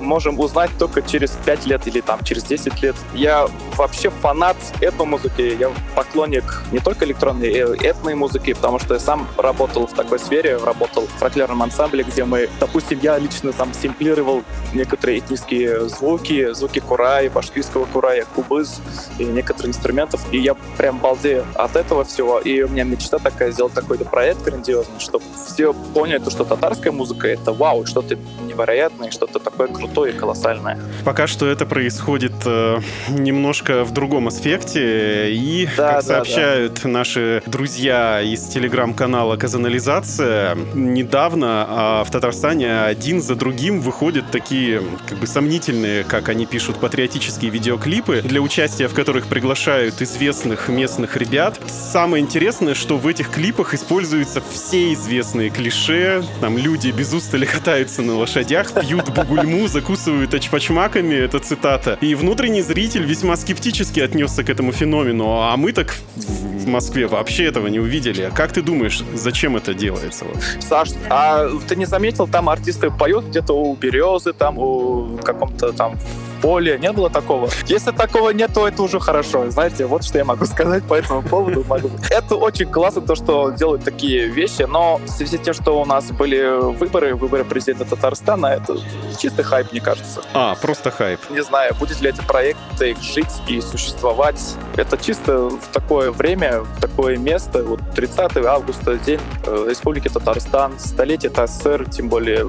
можем 0.01 0.41
узнать 0.41 0.71
только 0.79 1.03
через 1.03 1.33
5 1.45 1.67
лет 1.67 1.87
или 1.87 2.01
там 2.01 2.25
через 2.25 2.45
10 2.45 2.83
лет. 2.83 2.97
Я 3.15 3.49
вообще 3.77 4.11
фанат 4.11 4.57
этно-музыки. 4.81 5.57
Я 5.59 5.71
поклонник 5.95 6.63
не 6.73 6.79
только 6.79 7.05
электронной, 7.05 7.53
э, 7.53 7.77
этной 7.83 8.15
музыки, 8.15 8.55
потому 8.55 8.79
что 8.79 8.95
я 8.95 9.01
сам 9.01 9.29
работал 9.37 9.87
в 9.87 9.93
такой 9.93 10.19
сфере, 10.19 10.57
работал 10.57 11.07
в 11.07 11.19
фольклорном 11.19 11.63
ансамбле, 11.63 12.05
где 12.05 12.25
мы, 12.25 12.49
допустим, 12.59 12.99
я 13.03 13.19
лично 13.19 13.53
сам 13.53 13.73
симплировал 13.75 14.43
некоторые 14.73 15.19
этнические 15.19 15.89
звуки, 15.89 16.53
звуки 16.55 16.79
курая, 16.81 17.29
башкирского 17.31 17.85
курая, 17.87 18.25
кубыз 18.35 18.81
и 19.19 19.25
некоторых 19.25 19.71
инструментов. 19.71 20.21
И 20.33 20.39
я 20.39 20.55
прям 20.77 20.99
балдею 20.99 21.34
от 21.55 21.77
этого 21.77 22.05
всего. 22.05 22.39
И 22.39 22.63
у 22.63 22.69
меня 22.69 22.85
мечта 22.85 23.19
такая 23.19 23.51
сделать 23.51 23.73
такой-то 23.75 24.05
проект 24.05 24.43
грандиозный, 24.43 25.01
чтобы 25.01 25.25
все 25.47 25.73
поняли, 25.73 26.29
что 26.29 26.45
татарская 26.45 26.93
музыка— 26.93 27.29
это 27.29 27.53
вау, 27.53 27.87
что-то 27.87 28.17
невероятное, 28.43 29.11
что-то 29.11 29.39
такое 29.39 29.69
крутое 29.69 30.13
и 30.13 30.17
колоссальное. 30.17 30.79
Пока 31.05 31.27
что 31.27 31.47
это 31.47 31.67
происходит 31.67 32.35
э, 32.45 32.79
немножко 33.09 33.85
в 33.85 33.93
другом 33.93 34.29
аспекте. 34.29 35.33
И, 35.33 35.69
да, 35.77 35.95
как 35.95 35.97
да, 35.97 36.03
сообщают 36.03 36.81
да. 36.83 36.89
наши 36.89 37.43
друзья 37.47 38.21
из 38.21 38.43
телеграм-канала 38.49 39.37
«Казанализация», 39.37 40.57
недавно 40.75 41.67
а 41.69 42.05
в 42.05 42.11
Татарстане 42.11 42.83
один 42.83 43.21
за 43.21 43.35
другим 43.35 43.81
выходят 43.81 44.31
такие 44.31 44.83
как 45.09 45.19
бы 45.19 45.27
сомнительные, 45.27 46.05
как 46.05 46.29
они 46.29 46.47
пишут, 46.47 46.77
патриотические 46.77 47.51
видеоклипы, 47.51 48.23
для 48.23 48.41
участия 48.41 48.89
в 48.89 48.95
которых 48.95 49.27
приглашают 49.27 50.01
известных 50.01 50.69
местных 50.69 51.14
этих 51.15 51.17
ребят. 51.17 51.61
Самое 51.69 52.23
интересное, 52.23 52.75
что 52.75 52.97
в 52.97 53.07
этих 53.07 53.31
клипах 53.31 53.75
используются 53.75 54.43
все 54.53 54.93
известные 54.93 55.51
клише. 55.51 56.25
Там 56.41 56.59
люди 56.59 56.89
без 56.91 57.13
устали 57.13 57.45
катаются 57.45 58.03
на 58.03 58.17
лошадях, 58.17 58.73
пьют 58.73 59.11
бугульму, 59.11 59.69
закусывают 59.69 60.35
очпачмаками, 60.35 61.15
это 61.15 61.39
цитата. 61.39 61.99
И 62.01 62.15
внутренний 62.15 62.63
зритель 62.63 63.05
весьма 63.05 63.37
скептически 63.37 64.01
отнесся 64.01 64.45
к 64.45 64.51
этому 64.51 64.73
феномену, 64.73 65.43
а 65.43 65.57
мы 65.57 65.73
так 65.73 65.95
в 66.17 66.67
Москве 66.67 67.07
вообще 67.07 67.45
этого 67.45 67.69
не 67.69 67.79
увидели. 67.79 68.31
Как 68.35 68.53
ты 68.53 68.63
думаешь, 68.63 69.03
зачем 69.15 69.57
это 69.57 69.75
делается? 69.75 70.25
Саш, 70.61 70.91
а 71.11 71.49
ты 71.69 71.77
не 71.77 71.87
заметил, 71.87 72.27
там 72.27 72.49
артисты 72.49 72.91
поют 72.91 73.27
где-то 73.27 73.53
у 73.53 73.75
березы, 73.75 74.33
там 74.33 74.59
у 74.59 75.19
каком-то 75.23 75.73
там 75.73 75.99
поле, 76.45 76.79
не 76.79 76.93
было 76.93 77.09
такого. 77.09 77.49
Если 77.67 77.91
такого 77.91 78.29
нет, 78.29 78.53
то 78.53 78.69
это 78.69 78.83
уже 78.83 79.01
хорошо. 79.01 79.51
Знаете, 79.51 79.87
вот 79.87 80.05
что 80.05 80.19
я 80.19 80.25
могу 80.25 80.45
сказать 80.55 80.85
по 80.85 80.93
этому 80.93 81.23
поводу. 81.23 81.65
Могу. 81.67 81.91
Это 82.11 82.37
очень 82.37 82.71
классно, 82.71 83.01
то, 83.01 83.15
что 83.15 83.51
делают 83.51 83.83
такие 83.83 84.29
вещи, 84.29 84.63
но 84.63 85.01
в 85.03 85.09
связи 85.09 85.39
с 85.39 85.41
тем, 85.41 85.55
что 85.55 85.81
у 85.81 85.87
нас 85.87 86.11
были 86.11 86.61
выборы, 86.79 87.15
выборы 87.15 87.45
президента 87.45 87.87
Татарстана, 87.87 88.47
это 88.49 88.77
чистый 89.19 89.43
хайп, 89.43 89.73
мне 89.73 89.81
кажется. 89.81 90.21
А, 90.35 90.55
просто 90.57 90.91
хайп. 90.91 91.19
Не 91.31 91.43
знаю, 91.43 91.75
будет 91.81 92.03
ли 92.03 92.11
эти 92.11 92.21
проекты 92.21 92.95
жить 93.01 93.41
и 93.49 93.63
существовать. 93.63 94.57
Это 94.77 94.99
чисто 94.99 95.49
в 95.49 95.69
такое 95.73 96.11
время, 96.11 96.61
в 96.61 96.81
такое 96.81 97.17
место, 97.17 97.65
вот 97.65 97.81
30 97.95 98.37
августа, 98.37 98.99
день 98.99 99.21
э, 99.47 99.67
Республики 99.71 100.09
Татарстан, 100.09 100.79
столетие 100.79 101.31
ТССР, 101.31 101.89
тем 101.91 102.09
более 102.11 102.47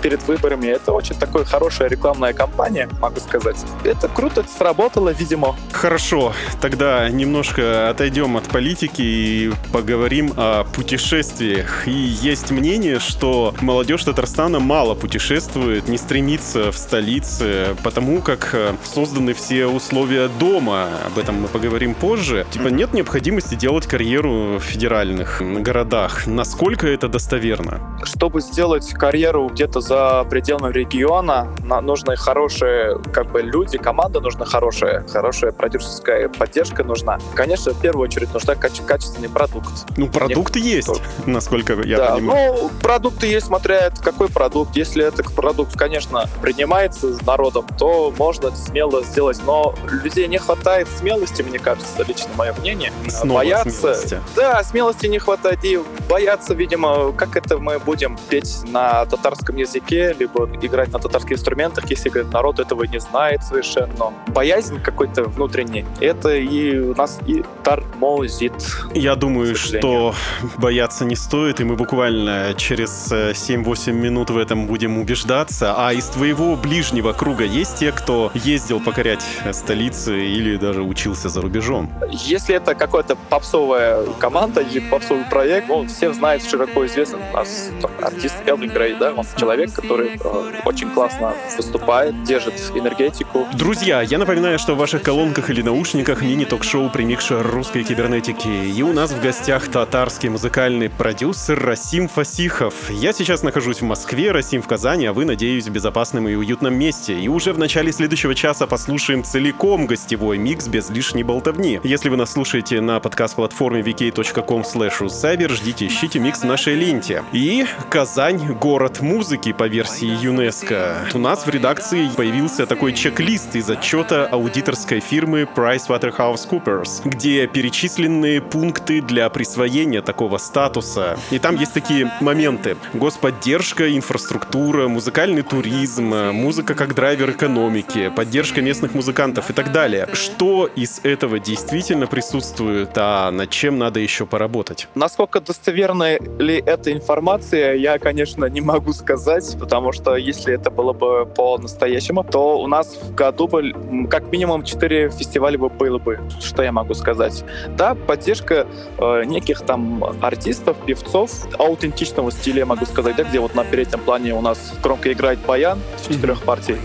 перед 0.00 0.22
выборами. 0.28 0.68
Это 0.68 0.92
очень 0.92 1.16
такая 1.16 1.44
хорошая 1.44 1.88
рекламная 1.88 2.34
кампания, 2.34 2.88
могу 3.00 3.16
сказать 3.16 3.31
сказать. 3.32 3.64
Это 3.84 4.08
круто, 4.08 4.44
сработало, 4.46 5.08
видимо. 5.08 5.56
Хорошо, 5.72 6.34
тогда 6.60 7.08
немножко 7.08 7.88
отойдем 7.88 8.36
от 8.36 8.44
политики 8.44 9.00
и 9.00 9.52
поговорим 9.72 10.32
о 10.36 10.64
путешествиях. 10.64 11.88
И 11.88 11.92
есть 11.92 12.50
мнение, 12.50 12.98
что 12.98 13.54
молодежь 13.62 14.04
Татарстана 14.04 14.60
мало 14.60 14.94
путешествует, 14.94 15.88
не 15.88 15.96
стремится 15.96 16.70
в 16.72 16.76
столице, 16.76 17.74
потому 17.82 18.20
как 18.20 18.50
э, 18.52 18.74
созданы 18.84 19.32
все 19.32 19.66
условия 19.66 20.28
дома. 20.28 20.88
Об 21.06 21.18
этом 21.18 21.40
мы 21.40 21.48
поговорим 21.48 21.94
позже. 21.94 22.46
Типа 22.50 22.68
нет 22.68 22.92
необходимости 22.92 23.54
делать 23.54 23.86
карьеру 23.86 24.58
в 24.58 24.60
федеральных 24.60 25.40
городах. 25.40 26.26
Насколько 26.26 26.86
это 26.86 27.08
достоверно? 27.08 27.80
Чтобы 28.04 28.42
сделать 28.42 28.90
карьеру 28.92 29.48
где-то 29.48 29.80
за 29.80 30.26
пределами 30.28 30.72
региона, 30.72 31.48
нужны 31.82 32.16
хорошие 32.16 32.98
как 33.22 33.30
бы 33.30 33.40
люди, 33.40 33.78
команда 33.78 34.20
нужна 34.20 34.44
хорошая, 34.44 35.06
хорошая 35.06 35.52
продюсерская 35.52 36.28
поддержка 36.28 36.82
нужна. 36.82 37.20
Конечно, 37.36 37.72
в 37.72 37.80
первую 37.80 38.08
очередь 38.08 38.32
нужна 38.34 38.54
каче- 38.54 38.84
качественный 38.84 39.28
продукт. 39.28 39.68
Ну, 39.96 40.08
продукты 40.08 40.60
Нет, 40.60 40.74
есть, 40.74 40.88
то... 40.88 41.00
насколько 41.26 41.74
я 41.82 41.98
да, 41.98 42.14
понимаю. 42.16 42.54
Ну, 42.54 42.70
продукты 42.82 43.28
есть, 43.28 43.46
смотря 43.46 43.90
какой 44.02 44.28
продукт. 44.28 44.74
Если 44.74 45.04
этот 45.04 45.32
продукт, 45.32 45.76
конечно, 45.78 46.28
принимается 46.40 47.16
народом, 47.24 47.64
то 47.78 48.12
можно 48.18 48.50
смело 48.56 49.04
сделать. 49.04 49.40
Но 49.46 49.72
людей 49.86 50.26
не 50.26 50.38
хватает 50.38 50.88
смелости, 50.88 51.42
мне 51.42 51.60
кажется, 51.60 52.02
лично 52.02 52.30
мое 52.36 52.52
мнение. 52.54 52.92
Снова 53.08 53.38
боятся. 53.38 53.70
Смелости. 53.94 54.20
Да, 54.34 54.64
смелости 54.64 55.06
не 55.06 55.20
хватает. 55.20 55.64
И 55.64 55.78
боятся, 56.08 56.54
видимо, 56.54 57.12
как 57.12 57.36
это 57.36 57.58
мы 57.58 57.78
будем 57.78 58.18
петь 58.28 58.64
на 58.66 59.06
татарском 59.06 59.54
языке, 59.54 60.12
либо 60.18 60.48
играть 60.60 60.92
на 60.92 60.98
татарских 60.98 61.34
инструментах, 61.34 61.88
если 61.88 62.08
говорит, 62.08 62.32
народ 62.32 62.58
этого 62.58 62.82
не 62.82 62.98
знает 62.98 63.11
совершенно. 63.42 64.12
Боязнь 64.28 64.80
какой-то 64.80 65.24
внутренний, 65.24 65.84
это 66.00 66.34
и 66.34 66.78
у 66.78 66.94
нас 66.94 67.18
и 67.26 67.42
тормозит. 67.62 68.52
Я 68.94 69.14
думаю, 69.14 69.54
что 69.56 70.14
бояться 70.56 71.04
не 71.04 71.16
стоит, 71.16 71.60
и 71.60 71.64
мы 71.64 71.76
буквально 71.76 72.54
через 72.56 73.12
7-8 73.12 73.90
э, 73.90 73.92
минут 73.92 74.30
в 74.30 74.38
этом 74.38 74.66
будем 74.66 74.98
убеждаться. 74.98 75.74
А 75.76 75.92
из 75.92 76.06
твоего 76.06 76.56
ближнего 76.56 77.12
круга 77.12 77.44
есть 77.44 77.76
те, 77.76 77.92
кто 77.92 78.30
ездил 78.34 78.80
покорять 78.80 79.24
столицы 79.52 80.24
или 80.24 80.56
даже 80.56 80.82
учился 80.82 81.28
за 81.28 81.40
рубежом? 81.40 81.90
Если 82.10 82.54
это 82.54 82.74
какая-то 82.74 83.16
попсовая 83.28 84.04
команда 84.18 84.60
или 84.60 84.80
попсовый 84.80 85.24
проект, 85.24 85.68
ну, 85.68 85.86
все 85.86 86.12
знают, 86.12 86.44
широко 86.44 86.86
известен 86.86 87.18
у 87.30 87.36
нас 87.36 87.70
там, 87.80 87.90
артист 88.00 88.36
Элвин 88.46 88.70
Грей, 88.70 88.96
да, 88.98 89.12
он 89.12 89.24
человек, 89.36 89.72
который 89.72 90.20
э, 90.22 90.52
очень 90.64 90.90
классно 90.90 91.34
выступает, 91.56 92.22
держит 92.24 92.54
энергию 92.74 92.91
энергетику. 92.92 93.46
Друзья, 93.54 94.02
я 94.02 94.18
напоминаю, 94.18 94.58
что 94.58 94.74
в 94.74 94.78
ваших 94.78 95.02
колонках 95.02 95.50
или 95.50 95.62
наушниках 95.62 96.22
мини-ток-шоу 96.22 96.90
«Примикша 96.90 97.42
русской 97.42 97.84
кибернетики». 97.84 98.48
И 98.48 98.82
у 98.82 98.92
нас 98.92 99.12
в 99.12 99.20
гостях 99.20 99.68
татарский 99.68 100.28
музыкальный 100.28 100.90
продюсер 100.90 101.58
Расим 101.58 102.08
Фасихов. 102.08 102.74
Я 102.90 103.12
сейчас 103.12 103.42
нахожусь 103.42 103.80
в 103.80 103.84
Москве, 103.84 104.30
Расим 104.32 104.62
в 104.62 104.66
Казани, 104.66 105.06
а 105.06 105.12
вы, 105.12 105.24
надеюсь, 105.24 105.66
в 105.66 105.70
безопасном 105.70 106.28
и 106.28 106.34
уютном 106.34 106.74
месте. 106.74 107.18
И 107.18 107.28
уже 107.28 107.52
в 107.52 107.58
начале 107.58 107.92
следующего 107.92 108.34
часа 108.34 108.66
послушаем 108.66 109.24
целиком 109.24 109.86
гостевой 109.86 110.38
микс 110.38 110.68
без 110.68 110.90
лишней 110.90 111.22
болтовни. 111.22 111.80
Если 111.82 112.08
вы 112.08 112.16
нас 112.16 112.32
слушаете 112.32 112.80
на 112.80 113.00
подкаст-платформе 113.00 113.82
vk.com 113.82 114.62
cyber, 114.62 115.52
ждите, 115.52 115.86
ищите 115.86 116.18
микс 116.18 116.40
в 116.40 116.44
нашей 116.44 116.74
ленте. 116.74 117.22
И 117.32 117.66
Казань— 117.90 118.54
город 118.60 119.00
музыки 119.00 119.52
по 119.52 119.66
версии 119.66 120.08
ЮНЕСКО. 120.22 121.08
У 121.14 121.18
нас 121.18 121.46
в 121.46 121.48
редакции 121.48 122.08
появился 122.16 122.66
такой 122.66 122.81
такой 122.82 122.94
чек-лист 122.94 123.54
из 123.54 123.70
отчета 123.70 124.26
аудиторской 124.26 124.98
фирмы 124.98 125.42
PricewaterhouseCoopers, 125.42 127.02
где 127.04 127.46
перечислены 127.46 128.40
пункты 128.40 129.00
для 129.00 129.30
присвоения 129.30 130.02
такого 130.02 130.36
статуса. 130.38 131.16
И 131.30 131.38
там 131.38 131.54
есть 131.54 131.72
такие 131.72 132.10
моменты. 132.20 132.76
Господдержка, 132.92 133.96
инфраструктура, 133.96 134.88
музыкальный 134.88 135.42
туризм, 135.42 136.12
музыка 136.32 136.74
как 136.74 136.96
драйвер 136.96 137.30
экономики, 137.30 138.10
поддержка 138.16 138.60
местных 138.62 138.94
музыкантов 138.94 139.48
и 139.50 139.52
так 139.52 139.70
далее. 139.70 140.08
Что 140.12 140.66
из 140.66 141.02
этого 141.04 141.38
действительно 141.38 142.08
присутствует, 142.08 142.90
а 142.96 143.30
над 143.30 143.50
чем 143.50 143.78
надо 143.78 144.00
еще 144.00 144.26
поработать? 144.26 144.88
Насколько 144.96 145.40
достоверна 145.40 146.18
ли 146.18 146.60
эта 146.66 146.92
информация, 146.92 147.74
я, 147.74 148.00
конечно, 148.00 148.46
не 148.46 148.60
могу 148.60 148.92
сказать, 148.92 149.56
потому 149.60 149.92
что 149.92 150.16
если 150.16 150.54
это 150.54 150.72
было 150.72 150.92
бы 150.92 151.26
по-настоящему, 151.26 152.24
то 152.24 152.58
у 152.58 152.71
нас 152.72 152.96
в 152.96 153.14
году 153.14 153.48
бы 153.48 153.72
как 154.10 154.32
минимум 154.32 154.64
4 154.64 155.10
фестиваля 155.10 155.58
бы 155.58 155.68
было 155.68 155.98
бы, 155.98 156.20
что 156.40 156.62
я 156.62 156.72
могу 156.72 156.94
сказать. 156.94 157.44
Да, 157.76 157.94
поддержка 157.94 158.66
э, 158.98 159.24
неких 159.24 159.60
там 159.60 160.02
артистов, 160.22 160.76
певцов 160.86 161.30
аутентичного 161.58 162.32
стиля, 162.32 162.60
я 162.60 162.66
могу 162.66 162.86
сказать, 162.86 163.16
да, 163.16 163.24
где 163.24 163.40
вот 163.40 163.54
на 163.54 163.64
переднем 163.64 164.00
плане 164.00 164.34
у 164.34 164.40
нас 164.40 164.72
громко 164.82 165.12
играет 165.12 165.38
баян 165.40 165.78
в 165.98 166.08
четырех 166.08 166.42
партий. 166.42 166.76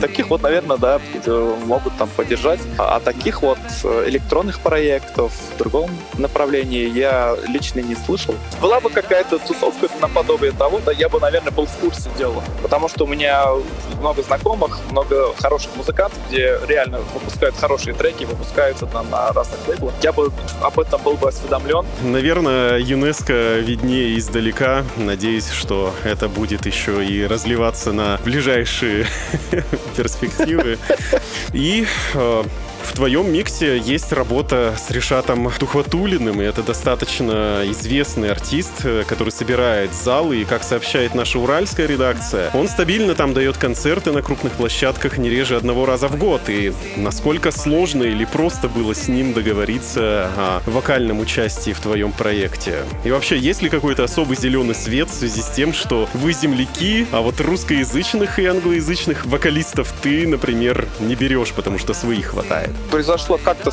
Таких 0.00 0.30
вот, 0.30 0.42
наверное, 0.42 0.78
да, 0.78 1.00
могут 1.66 1.96
там 1.98 2.08
поддержать. 2.16 2.60
А, 2.78 2.96
а 2.96 3.00
таких 3.00 3.42
вот 3.42 3.58
э, 3.84 4.04
электронных 4.08 4.60
проектов 4.60 5.32
в 5.32 5.58
другом 5.58 5.90
направлении 6.16 6.88
я 6.88 7.36
лично 7.46 7.80
не 7.80 7.94
слышал. 7.94 8.34
Была 8.62 8.80
бы 8.80 8.88
какая-то 8.88 9.38
тусовка 9.38 9.88
наподобие 10.00 10.52
того, 10.52 10.80
да, 10.84 10.92
я 10.92 11.08
бы, 11.08 11.20
наверное, 11.20 11.52
был 11.52 11.66
в 11.66 11.76
курсе 11.76 12.08
дела. 12.16 12.42
Потому 12.62 12.88
что 12.88 13.04
у 13.04 13.06
меня 13.06 13.44
много 14.00 14.22
знакомых, 14.22 14.80
много 14.90 15.25
хороших 15.34 15.74
музыкантов, 15.76 16.18
где 16.28 16.58
реально 16.66 16.98
выпускают 17.14 17.56
хорошие 17.56 17.94
треки, 17.94 18.24
выпускаются 18.24 18.86
там 18.86 19.10
на 19.10 19.32
разных 19.32 19.66
лейблах. 19.68 19.94
Я 20.02 20.12
бы 20.12 20.32
об 20.62 20.78
этом 20.78 21.02
был 21.02 21.14
бы 21.14 21.28
осведомлен. 21.28 21.84
Наверное, 22.02 22.78
ЮНЕСКО 22.78 23.58
виднее 23.58 24.18
издалека. 24.18 24.84
Надеюсь, 24.96 25.50
что 25.50 25.92
это 26.04 26.28
будет 26.28 26.66
еще 26.66 27.04
и 27.04 27.26
разливаться 27.26 27.92
на 27.92 28.18
ближайшие 28.24 29.06
перспективы. 29.96 30.78
И 31.52 31.86
э, 32.14 32.42
в 32.86 32.92
твоем 32.92 33.32
миксе 33.32 33.78
есть 33.78 34.12
работа 34.12 34.74
с 34.78 34.90
Решатом 34.90 35.50
Тухватулиным, 35.50 36.40
и 36.40 36.44
это 36.44 36.62
достаточно 36.62 37.62
известный 37.66 38.30
артист, 38.30 38.84
э, 38.84 39.04
который 39.06 39.30
собирает 39.30 39.92
залы, 39.92 40.38
и, 40.38 40.44
как 40.44 40.62
сообщает 40.62 41.14
наша 41.14 41.38
уральская 41.38 41.86
редакция, 41.86 42.50
он 42.54 42.68
стабильно 42.68 43.14
там 43.14 43.34
дает 43.34 43.56
концерты 43.56 44.12
на 44.12 44.22
крупных 44.22 44.52
площадках 44.52 45.18
не 45.18 45.28
реже 45.28 45.56
одного 45.56 45.84
раза 45.86 46.08
в 46.08 46.16
год. 46.16 46.42
И 46.48 46.72
насколько 46.96 47.50
сложно 47.50 48.04
или 48.04 48.24
просто 48.24 48.68
было 48.68 48.94
с 48.94 49.08
ним 49.08 49.32
договориться 49.32 50.30
о 50.36 50.62
вокальном 50.66 51.20
участии 51.20 51.72
в 51.72 51.80
твоем 51.80 52.12
проекте? 52.12 52.84
И 53.04 53.10
вообще, 53.10 53.36
есть 53.36 53.62
ли 53.62 53.68
какой-то 53.68 54.04
особый 54.04 54.36
зеленый 54.36 54.74
свет 54.74 55.10
в 55.10 55.14
связи 55.14 55.42
с 55.42 55.50
тем, 55.50 55.72
что 55.72 56.08
вы 56.14 56.32
земляки, 56.32 57.06
а 57.10 57.20
вот 57.20 57.40
русскоязычных 57.40 58.38
и 58.38 58.46
англоязычных 58.46 59.26
вокалистов 59.26 59.92
ты, 60.02 60.26
например, 60.26 60.86
не 61.00 61.14
берешь, 61.14 61.52
потому 61.52 61.78
что 61.78 61.92
своих 61.92 62.26
хватает? 62.26 62.75
Произошло 62.90 63.38
как-то 63.42 63.72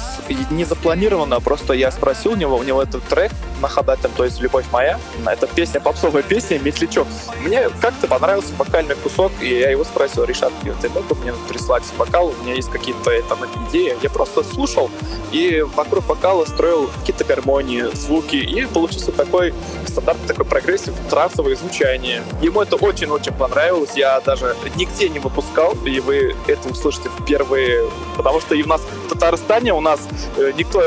не 0.51 0.65
запланированно, 0.65 1.39
просто 1.39 1.73
я 1.73 1.91
спросил 1.91 2.33
у 2.33 2.35
него, 2.35 2.57
у 2.57 2.63
него 2.63 2.81
этот 2.81 3.03
трек 3.03 3.31
на 3.61 3.67
Хадатем, 3.67 4.11
то 4.15 4.25
есть 4.25 4.41
«Любовь 4.41 4.65
моя», 4.71 4.99
это 5.25 5.47
песня, 5.47 5.79
попсовая 5.79 6.23
песня 6.23 6.59
«Метлячок». 6.59 7.07
Мне 7.41 7.69
как-то 7.81 8.07
понравился 8.07 8.53
вокальный 8.57 8.95
кусок, 8.95 9.31
и 9.41 9.47
я 9.47 9.69
его 9.69 9.83
спросил, 9.83 10.25
Ришат, 10.25 10.51
ты 10.81 10.89
мог 10.89 11.05
бы 11.07 11.15
мне 11.15 11.33
прислать 11.47 11.83
вокал, 11.97 12.27
у 12.37 12.43
меня 12.43 12.55
есть 12.55 12.69
какие-то 12.69 13.11
там 13.23 13.39
идеи. 13.69 13.95
Я 14.01 14.09
просто 14.09 14.43
слушал, 14.43 14.89
и 15.31 15.63
вокруг 15.75 16.07
вокала 16.07 16.45
строил 16.45 16.89
какие-то 16.99 17.23
гармонии, 17.23 17.83
звуки, 17.95 18.35
и 18.35 18.65
получился 18.65 19.11
такой 19.11 19.53
стандартный 19.87 20.27
такой 20.27 20.45
progressive, 20.45 20.93
трансовое 21.09 21.55
звучание. 21.55 22.23
Ему 22.41 22.61
это 22.61 22.75
очень-очень 22.75 23.33
понравилось, 23.33 23.91
я 23.95 24.19
даже 24.21 24.55
нигде 24.75 25.09
не 25.09 25.19
выпускал, 25.19 25.73
и 25.85 25.99
вы 25.99 26.35
это 26.47 26.69
услышите 26.69 27.09
впервые, 27.19 27.89
потому 28.17 28.41
что 28.41 28.55
и 28.55 28.63
у 28.63 28.67
нас 28.67 28.81
в 29.05 29.09
Татарстане 29.09 29.73
у 29.73 29.81
нас 29.81 29.99
э, 30.37 30.51
никто 30.57 30.81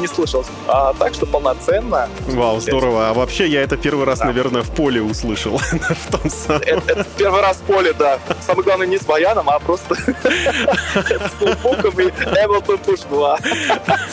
не 0.00 0.06
слышал. 0.06 0.44
А 0.66 0.94
так 0.94 1.14
что 1.14 1.26
полноценно. 1.26 2.08
Вау, 2.28 2.60
здорово. 2.60 3.10
А 3.10 3.14
вообще 3.14 3.46
я 3.46 3.62
это 3.62 3.76
первый 3.76 4.06
раз, 4.06 4.18
да. 4.18 4.26
наверное, 4.26 4.62
в 4.62 4.70
поле 4.70 5.02
услышал. 5.02 5.58
в 5.58 6.10
том 6.10 6.30
самом. 6.30 6.62
Это, 6.62 6.92
это 6.92 7.06
первый 7.16 7.40
раз 7.40 7.56
в 7.58 7.62
поле, 7.62 7.92
да. 7.92 8.18
Самое 8.40 8.64
главное 8.64 8.86
не 8.86 8.98
с 8.98 9.04
баяном, 9.04 9.48
а 9.50 9.58
просто 9.58 9.94
с 9.94 11.40
ноутбуком 11.40 12.00
и 12.00 12.04
Ableton 12.04 12.80
Push 12.84 13.08
2. 13.08 13.38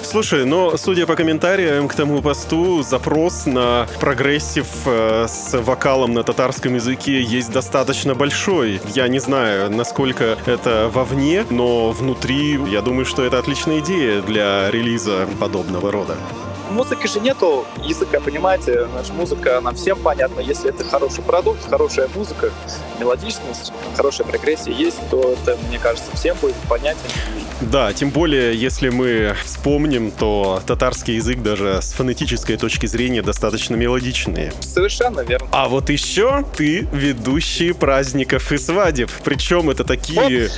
Слушай, 0.04 0.46
но 0.46 0.78
судя 0.78 1.06
по 1.06 1.16
комментариям 1.16 1.88
к 1.88 1.94
тому 1.94 2.22
посту, 2.22 2.84
запрос 2.84 3.46
на 3.46 3.88
progressive 4.00 4.68
э, 4.86 5.26
с 5.28 5.58
вокалом 5.58 6.14
на 6.14 6.24
татарском 6.24 6.76
языке 6.76 7.22
есть 7.22 7.52
достаточно 7.52 8.16
большой. 8.16 8.82
Я 8.94 9.08
не 9.08 9.20
знаю, 9.20 9.72
насколько 9.72 10.38
это 10.46 10.90
вовне, 10.94 11.46
но 11.50 11.92
внутри, 11.92 12.60
я 12.70 12.82
думаю, 12.82 13.06
что 13.06 13.24
это 13.24 13.37
отличная 13.40 13.80
идея 13.80 14.22
для 14.22 14.70
релиза 14.72 15.28
подобного 15.40 15.92
рода 15.92 16.16
музыки 16.70 17.08
же 17.08 17.20
нету 17.20 17.66
языка, 17.84 18.20
понимаете? 18.20 18.88
Наша 18.94 19.14
музыка, 19.14 19.58
она 19.58 19.72
всем 19.72 19.98
понятна. 20.00 20.42
Если 20.42 20.70
это 20.70 20.84
хороший 20.84 21.24
продукт, 21.24 21.68
хорошая 21.70 22.08
музыка, 22.16 22.52
мелодичность, 23.00 23.72
хорошая 23.96 24.28
прогрессия 24.28 24.74
есть, 24.74 24.98
то 25.10 25.34
это, 25.34 25.58
мне 25.68 25.80
кажется, 25.80 26.16
всем 26.16 26.38
будет 26.38 26.56
понятен. 26.70 27.10
Да, 27.62 27.92
тем 27.92 28.12
более, 28.12 28.56
если 28.56 28.90
мы 28.90 29.36
вспомним, 29.44 30.12
то 30.12 30.62
татарский 30.68 31.16
язык 31.16 31.42
даже 31.42 31.80
с 31.82 31.92
фонетической 31.92 32.56
точки 32.56 32.86
зрения 32.86 33.24
достаточно 33.24 33.76
мелодичный. 33.76 34.52
Совершенно 34.62 35.22
верно. 35.22 35.48
А 35.52 35.68
вот 35.68 35.90
еще 35.90 36.46
ты 36.56 36.88
ведущий 36.92 37.74
праздников 37.74 38.52
и 38.52 38.58
свадеб. 38.60 39.10
Причем 39.24 39.72
это 39.72 39.84
такие 39.84 40.50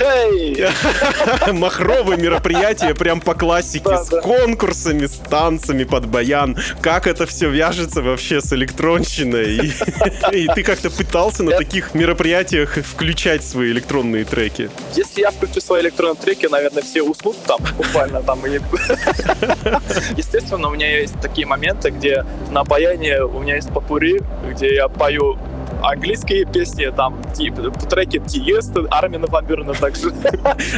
махровые 1.52 2.18
мероприятия 2.18 2.94
прям 2.94 3.20
по 3.20 3.34
классике, 3.34 3.96
с 3.96 4.20
конкурсами, 4.20 5.06
с 5.06 5.12
танцами 5.12 5.84
под 5.84 6.06
баян. 6.06 6.56
Как 6.82 7.06
это 7.06 7.26
все 7.26 7.48
вяжется 7.48 8.02
вообще 8.02 8.42
с 8.42 8.52
электронщиной? 8.52 9.72
И 10.32 10.48
ты 10.54 10.62
как-то 10.62 10.90
пытался 10.90 11.44
на 11.44 11.52
таких 11.52 11.94
мероприятиях 11.94 12.76
включать 12.84 13.42
свои 13.42 13.70
электронные 13.70 14.24
треки? 14.24 14.70
Если 14.94 15.22
я 15.22 15.30
включу 15.30 15.60
свои 15.60 15.80
электронные 15.80 16.20
треки, 16.20 16.46
наверное, 16.46 16.82
все 16.90 17.02
уснут 17.02 17.36
там 17.46 17.60
буквально 17.76 18.20
там. 18.22 18.44
И... 18.46 18.50
Естественно, 20.16 20.68
у 20.68 20.70
меня 20.72 20.98
есть 20.98 21.20
такие 21.20 21.46
моменты, 21.46 21.90
где 21.90 22.24
на 22.50 22.64
баяне 22.64 23.22
у 23.22 23.40
меня 23.40 23.56
есть 23.56 23.72
попури, 23.72 24.20
где 24.50 24.74
я 24.74 24.88
пою 24.88 25.38
английские 25.82 26.44
песни, 26.44 26.92
там 26.94 27.20
типа, 27.34 27.70
треки 27.88 28.18
Тиеста, 28.18 28.86
Армина 28.90 29.26
Ван 29.26 29.44
Бюрена 29.46 29.74
также. 29.74 30.12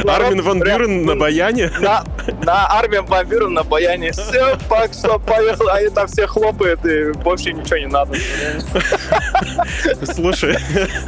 Армин 0.07 0.41
Ван 0.41 0.59
Бюрен 0.59 1.05
на 1.05 1.15
баяне? 1.15 1.71
На, 1.79 2.03
на 2.43 2.67
Армин 2.67 3.05
Ван 3.05 3.27
Бюрен 3.27 3.53
на 3.53 3.63
баяне. 3.63 4.11
Все, 4.11 4.57
так 4.69 4.93
что 4.93 5.19
поехал, 5.19 5.69
они 5.69 5.89
там 5.89 6.07
все 6.07 6.27
хлопают, 6.27 6.85
и 6.85 7.11
больше 7.11 7.53
ничего 7.53 7.77
не 7.77 7.87
надо. 7.87 8.15
Слушай. 10.13 10.57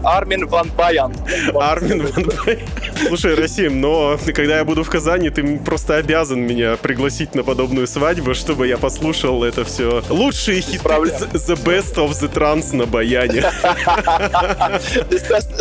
Армин 0.04 0.48
Ван 0.48 0.70
Баян. 0.78 1.14
Армин 1.54 2.06
Ван 2.06 2.26
Баян. 2.46 2.60
Слушай, 3.08 3.36
Расим, 3.36 3.82
но 3.82 4.18
когда 4.34 4.58
я 4.58 4.66
буду 4.66 4.84
в 4.84 4.90
Казани, 4.90 5.30
ты 5.30 5.58
просто 5.60 5.96
обязан 5.96 6.42
меня 6.42 6.78
пригласить 6.78 7.36
на 7.36 7.44
подобную 7.44 7.88
свадьбу, 7.88 8.34
чтобы 8.34 8.68
я 8.68 8.78
послушал 8.78 9.44
это 9.44 9.64
все. 9.64 10.04
Лучшие 10.10 10.62
хиты 10.62 10.86
The 10.86 11.56
Best 11.64 11.96
of 11.96 12.12
the 12.12 12.32
Trans 12.32 12.76
на 12.76 12.86
баяне. 12.86 13.44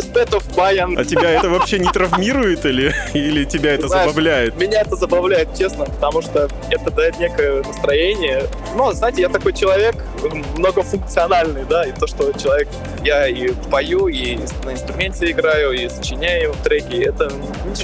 State 0.05 0.31
of 0.31 0.45
Bayan. 0.55 0.95
А 0.99 1.05
тебя 1.05 1.31
это 1.31 1.49
вообще 1.49 1.79
не 1.79 1.89
травмирует 1.89 2.65
или, 2.67 2.95
или 3.15 3.45
тебя 3.45 3.75
это 3.75 3.89
Знаешь, 3.89 4.09
забавляет? 4.09 4.57
Меня 4.57 4.81
это 4.81 4.97
забавляет, 4.97 5.57
честно, 5.57 5.85
потому 5.85 6.23
что 6.23 6.49
это 6.71 6.91
дает 6.91 7.19
некое 7.19 7.63
настроение. 7.63 8.45
Ну, 8.77 8.93
знаете, 8.93 9.23
я 9.23 9.29
такой 9.29 9.53
человек 9.53 9.97
многофункциональный, 10.57 11.65
да, 11.65 11.85
и 11.85 11.93
то, 11.93 12.07
что 12.07 12.33
человек, 12.33 12.69
я 13.05 13.27
и 13.29 13.53
пою, 13.71 14.09
и 14.09 14.37
на 14.65 14.73
инструменте 14.73 15.31
играю, 15.31 15.73
и 15.73 15.89
сочиняю 15.89 16.55
треки, 16.63 16.97
это 16.97 17.31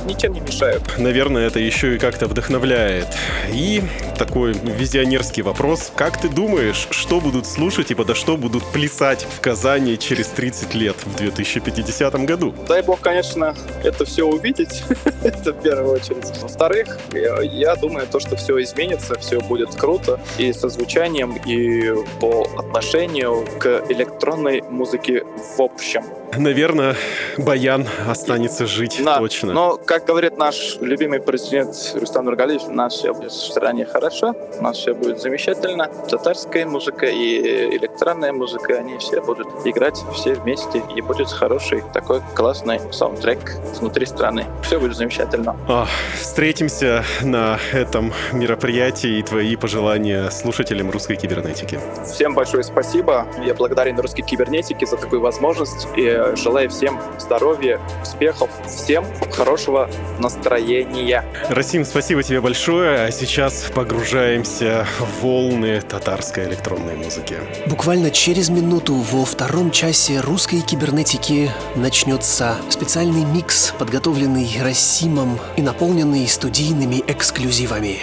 ничем 0.06 0.32
не 0.32 0.40
мешает. 0.40 0.82
Наверное, 0.98 1.46
это 1.46 1.58
еще 1.58 1.94
и 1.94 1.98
как-то 1.98 2.26
вдохновляет. 2.26 3.06
И 3.52 3.82
такой 4.18 4.52
визионерский 4.52 5.42
вопрос. 5.42 5.92
Как 5.94 6.20
ты 6.20 6.28
думаешь, 6.28 6.88
что 6.90 7.20
будут 7.20 7.46
слушать 7.46 7.90
и 7.90 7.94
подо 7.94 8.14
что 8.14 8.36
будут 8.36 8.64
плясать 8.64 9.26
в 9.36 9.40
Казани 9.40 9.98
через 9.98 10.19
30 10.28 10.74
лет 10.74 10.96
в 11.04 11.16
2050 11.16 12.14
году? 12.24 12.54
Дай 12.68 12.82
бог, 12.82 13.00
конечно, 13.00 13.54
это 13.82 14.04
все 14.04 14.24
увидеть. 14.24 14.82
это 15.22 15.52
в 15.52 15.62
первую 15.62 15.94
очередь. 15.94 16.26
Во-вторых, 16.40 16.98
я, 17.12 17.40
я 17.40 17.76
думаю, 17.76 18.06
то, 18.06 18.20
что 18.20 18.36
все 18.36 18.62
изменится, 18.62 19.18
все 19.18 19.40
будет 19.40 19.74
круто 19.74 20.20
и 20.38 20.52
со 20.52 20.68
звучанием, 20.68 21.36
и 21.46 21.92
по 22.20 22.46
отношению 22.56 23.46
к 23.58 23.84
электронной 23.88 24.62
музыке 24.62 25.24
в 25.56 25.62
общем. 25.62 26.04
Наверное, 26.36 26.96
Баян 27.38 27.86
останется 28.08 28.66
жить 28.66 29.00
да. 29.04 29.18
точно. 29.18 29.52
Но, 29.52 29.76
как 29.76 30.04
говорит 30.04 30.38
наш 30.38 30.76
любимый 30.80 31.20
президент 31.20 31.74
Рустам 31.94 32.26
Нургалиевич, 32.26 32.66
у 32.68 32.72
нас 32.72 32.94
все 32.94 33.12
будет 33.12 33.32
в 33.32 33.34
стране 33.34 33.84
хорошо, 33.84 34.34
у 34.58 34.62
нас 34.62 34.76
все 34.76 34.94
будет 34.94 35.20
замечательно. 35.20 35.88
Татарская 36.08 36.66
музыка 36.66 37.06
и 37.06 37.76
электронная 37.76 38.32
музыка, 38.32 38.78
они 38.78 38.98
все 38.98 39.20
будут 39.20 39.48
играть 39.64 39.98
все 40.14 40.34
вместе, 40.34 40.82
и 40.94 41.00
будет 41.00 41.28
хороший 41.28 41.82
такой 41.92 42.22
классный 42.34 42.80
саундтрек 42.92 43.56
внутри 43.78 44.06
страны. 44.06 44.46
Все 44.62 44.78
будет 44.78 44.96
замечательно. 44.96 45.56
О, 45.68 45.86
встретимся 46.18 47.04
на 47.22 47.58
этом 47.72 48.12
мероприятии 48.32 49.18
и 49.18 49.22
твои 49.22 49.56
пожелания 49.56 50.30
слушателям 50.30 50.90
русской 50.90 51.16
кибернетики. 51.16 51.78
Всем 52.06 52.34
большое 52.34 52.62
спасибо. 52.62 53.26
Я 53.44 53.54
благодарен 53.54 53.98
русской 53.98 54.22
кибернетике 54.22 54.86
за 54.86 54.96
такую 54.96 55.20
возможность. 55.20 55.88
И 56.28 56.36
желаю 56.36 56.68
всем 56.70 57.00
здоровья, 57.18 57.80
успехов, 58.02 58.50
всем 58.66 59.04
хорошего 59.32 59.90
настроения. 60.18 61.24
Расим, 61.48 61.84
спасибо 61.84 62.22
тебе 62.22 62.40
большое. 62.40 63.06
А 63.06 63.10
сейчас 63.10 63.70
погружаемся 63.74 64.86
в 64.98 65.22
волны 65.22 65.80
татарской 65.80 66.46
электронной 66.46 66.96
музыки. 66.96 67.36
Буквально 67.66 68.10
через 68.10 68.48
минуту 68.48 68.94
во 68.94 69.24
втором 69.24 69.70
часе 69.70 70.20
русской 70.20 70.60
кибернетики 70.60 71.50
начнется 71.74 72.56
специальный 72.68 73.24
микс, 73.24 73.72
подготовленный 73.78 74.48
Расимом 74.62 75.38
и 75.56 75.62
наполненный 75.62 76.26
студийными 76.28 77.02
эксклюзивами. 77.06 78.00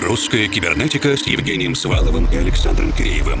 Русская 0.00 0.48
кибернетика 0.48 1.16
с 1.16 1.26
Евгением 1.26 1.74
Сваловым 1.74 2.28
и 2.32 2.36
Александром 2.36 2.92
Киреевым 2.92 3.40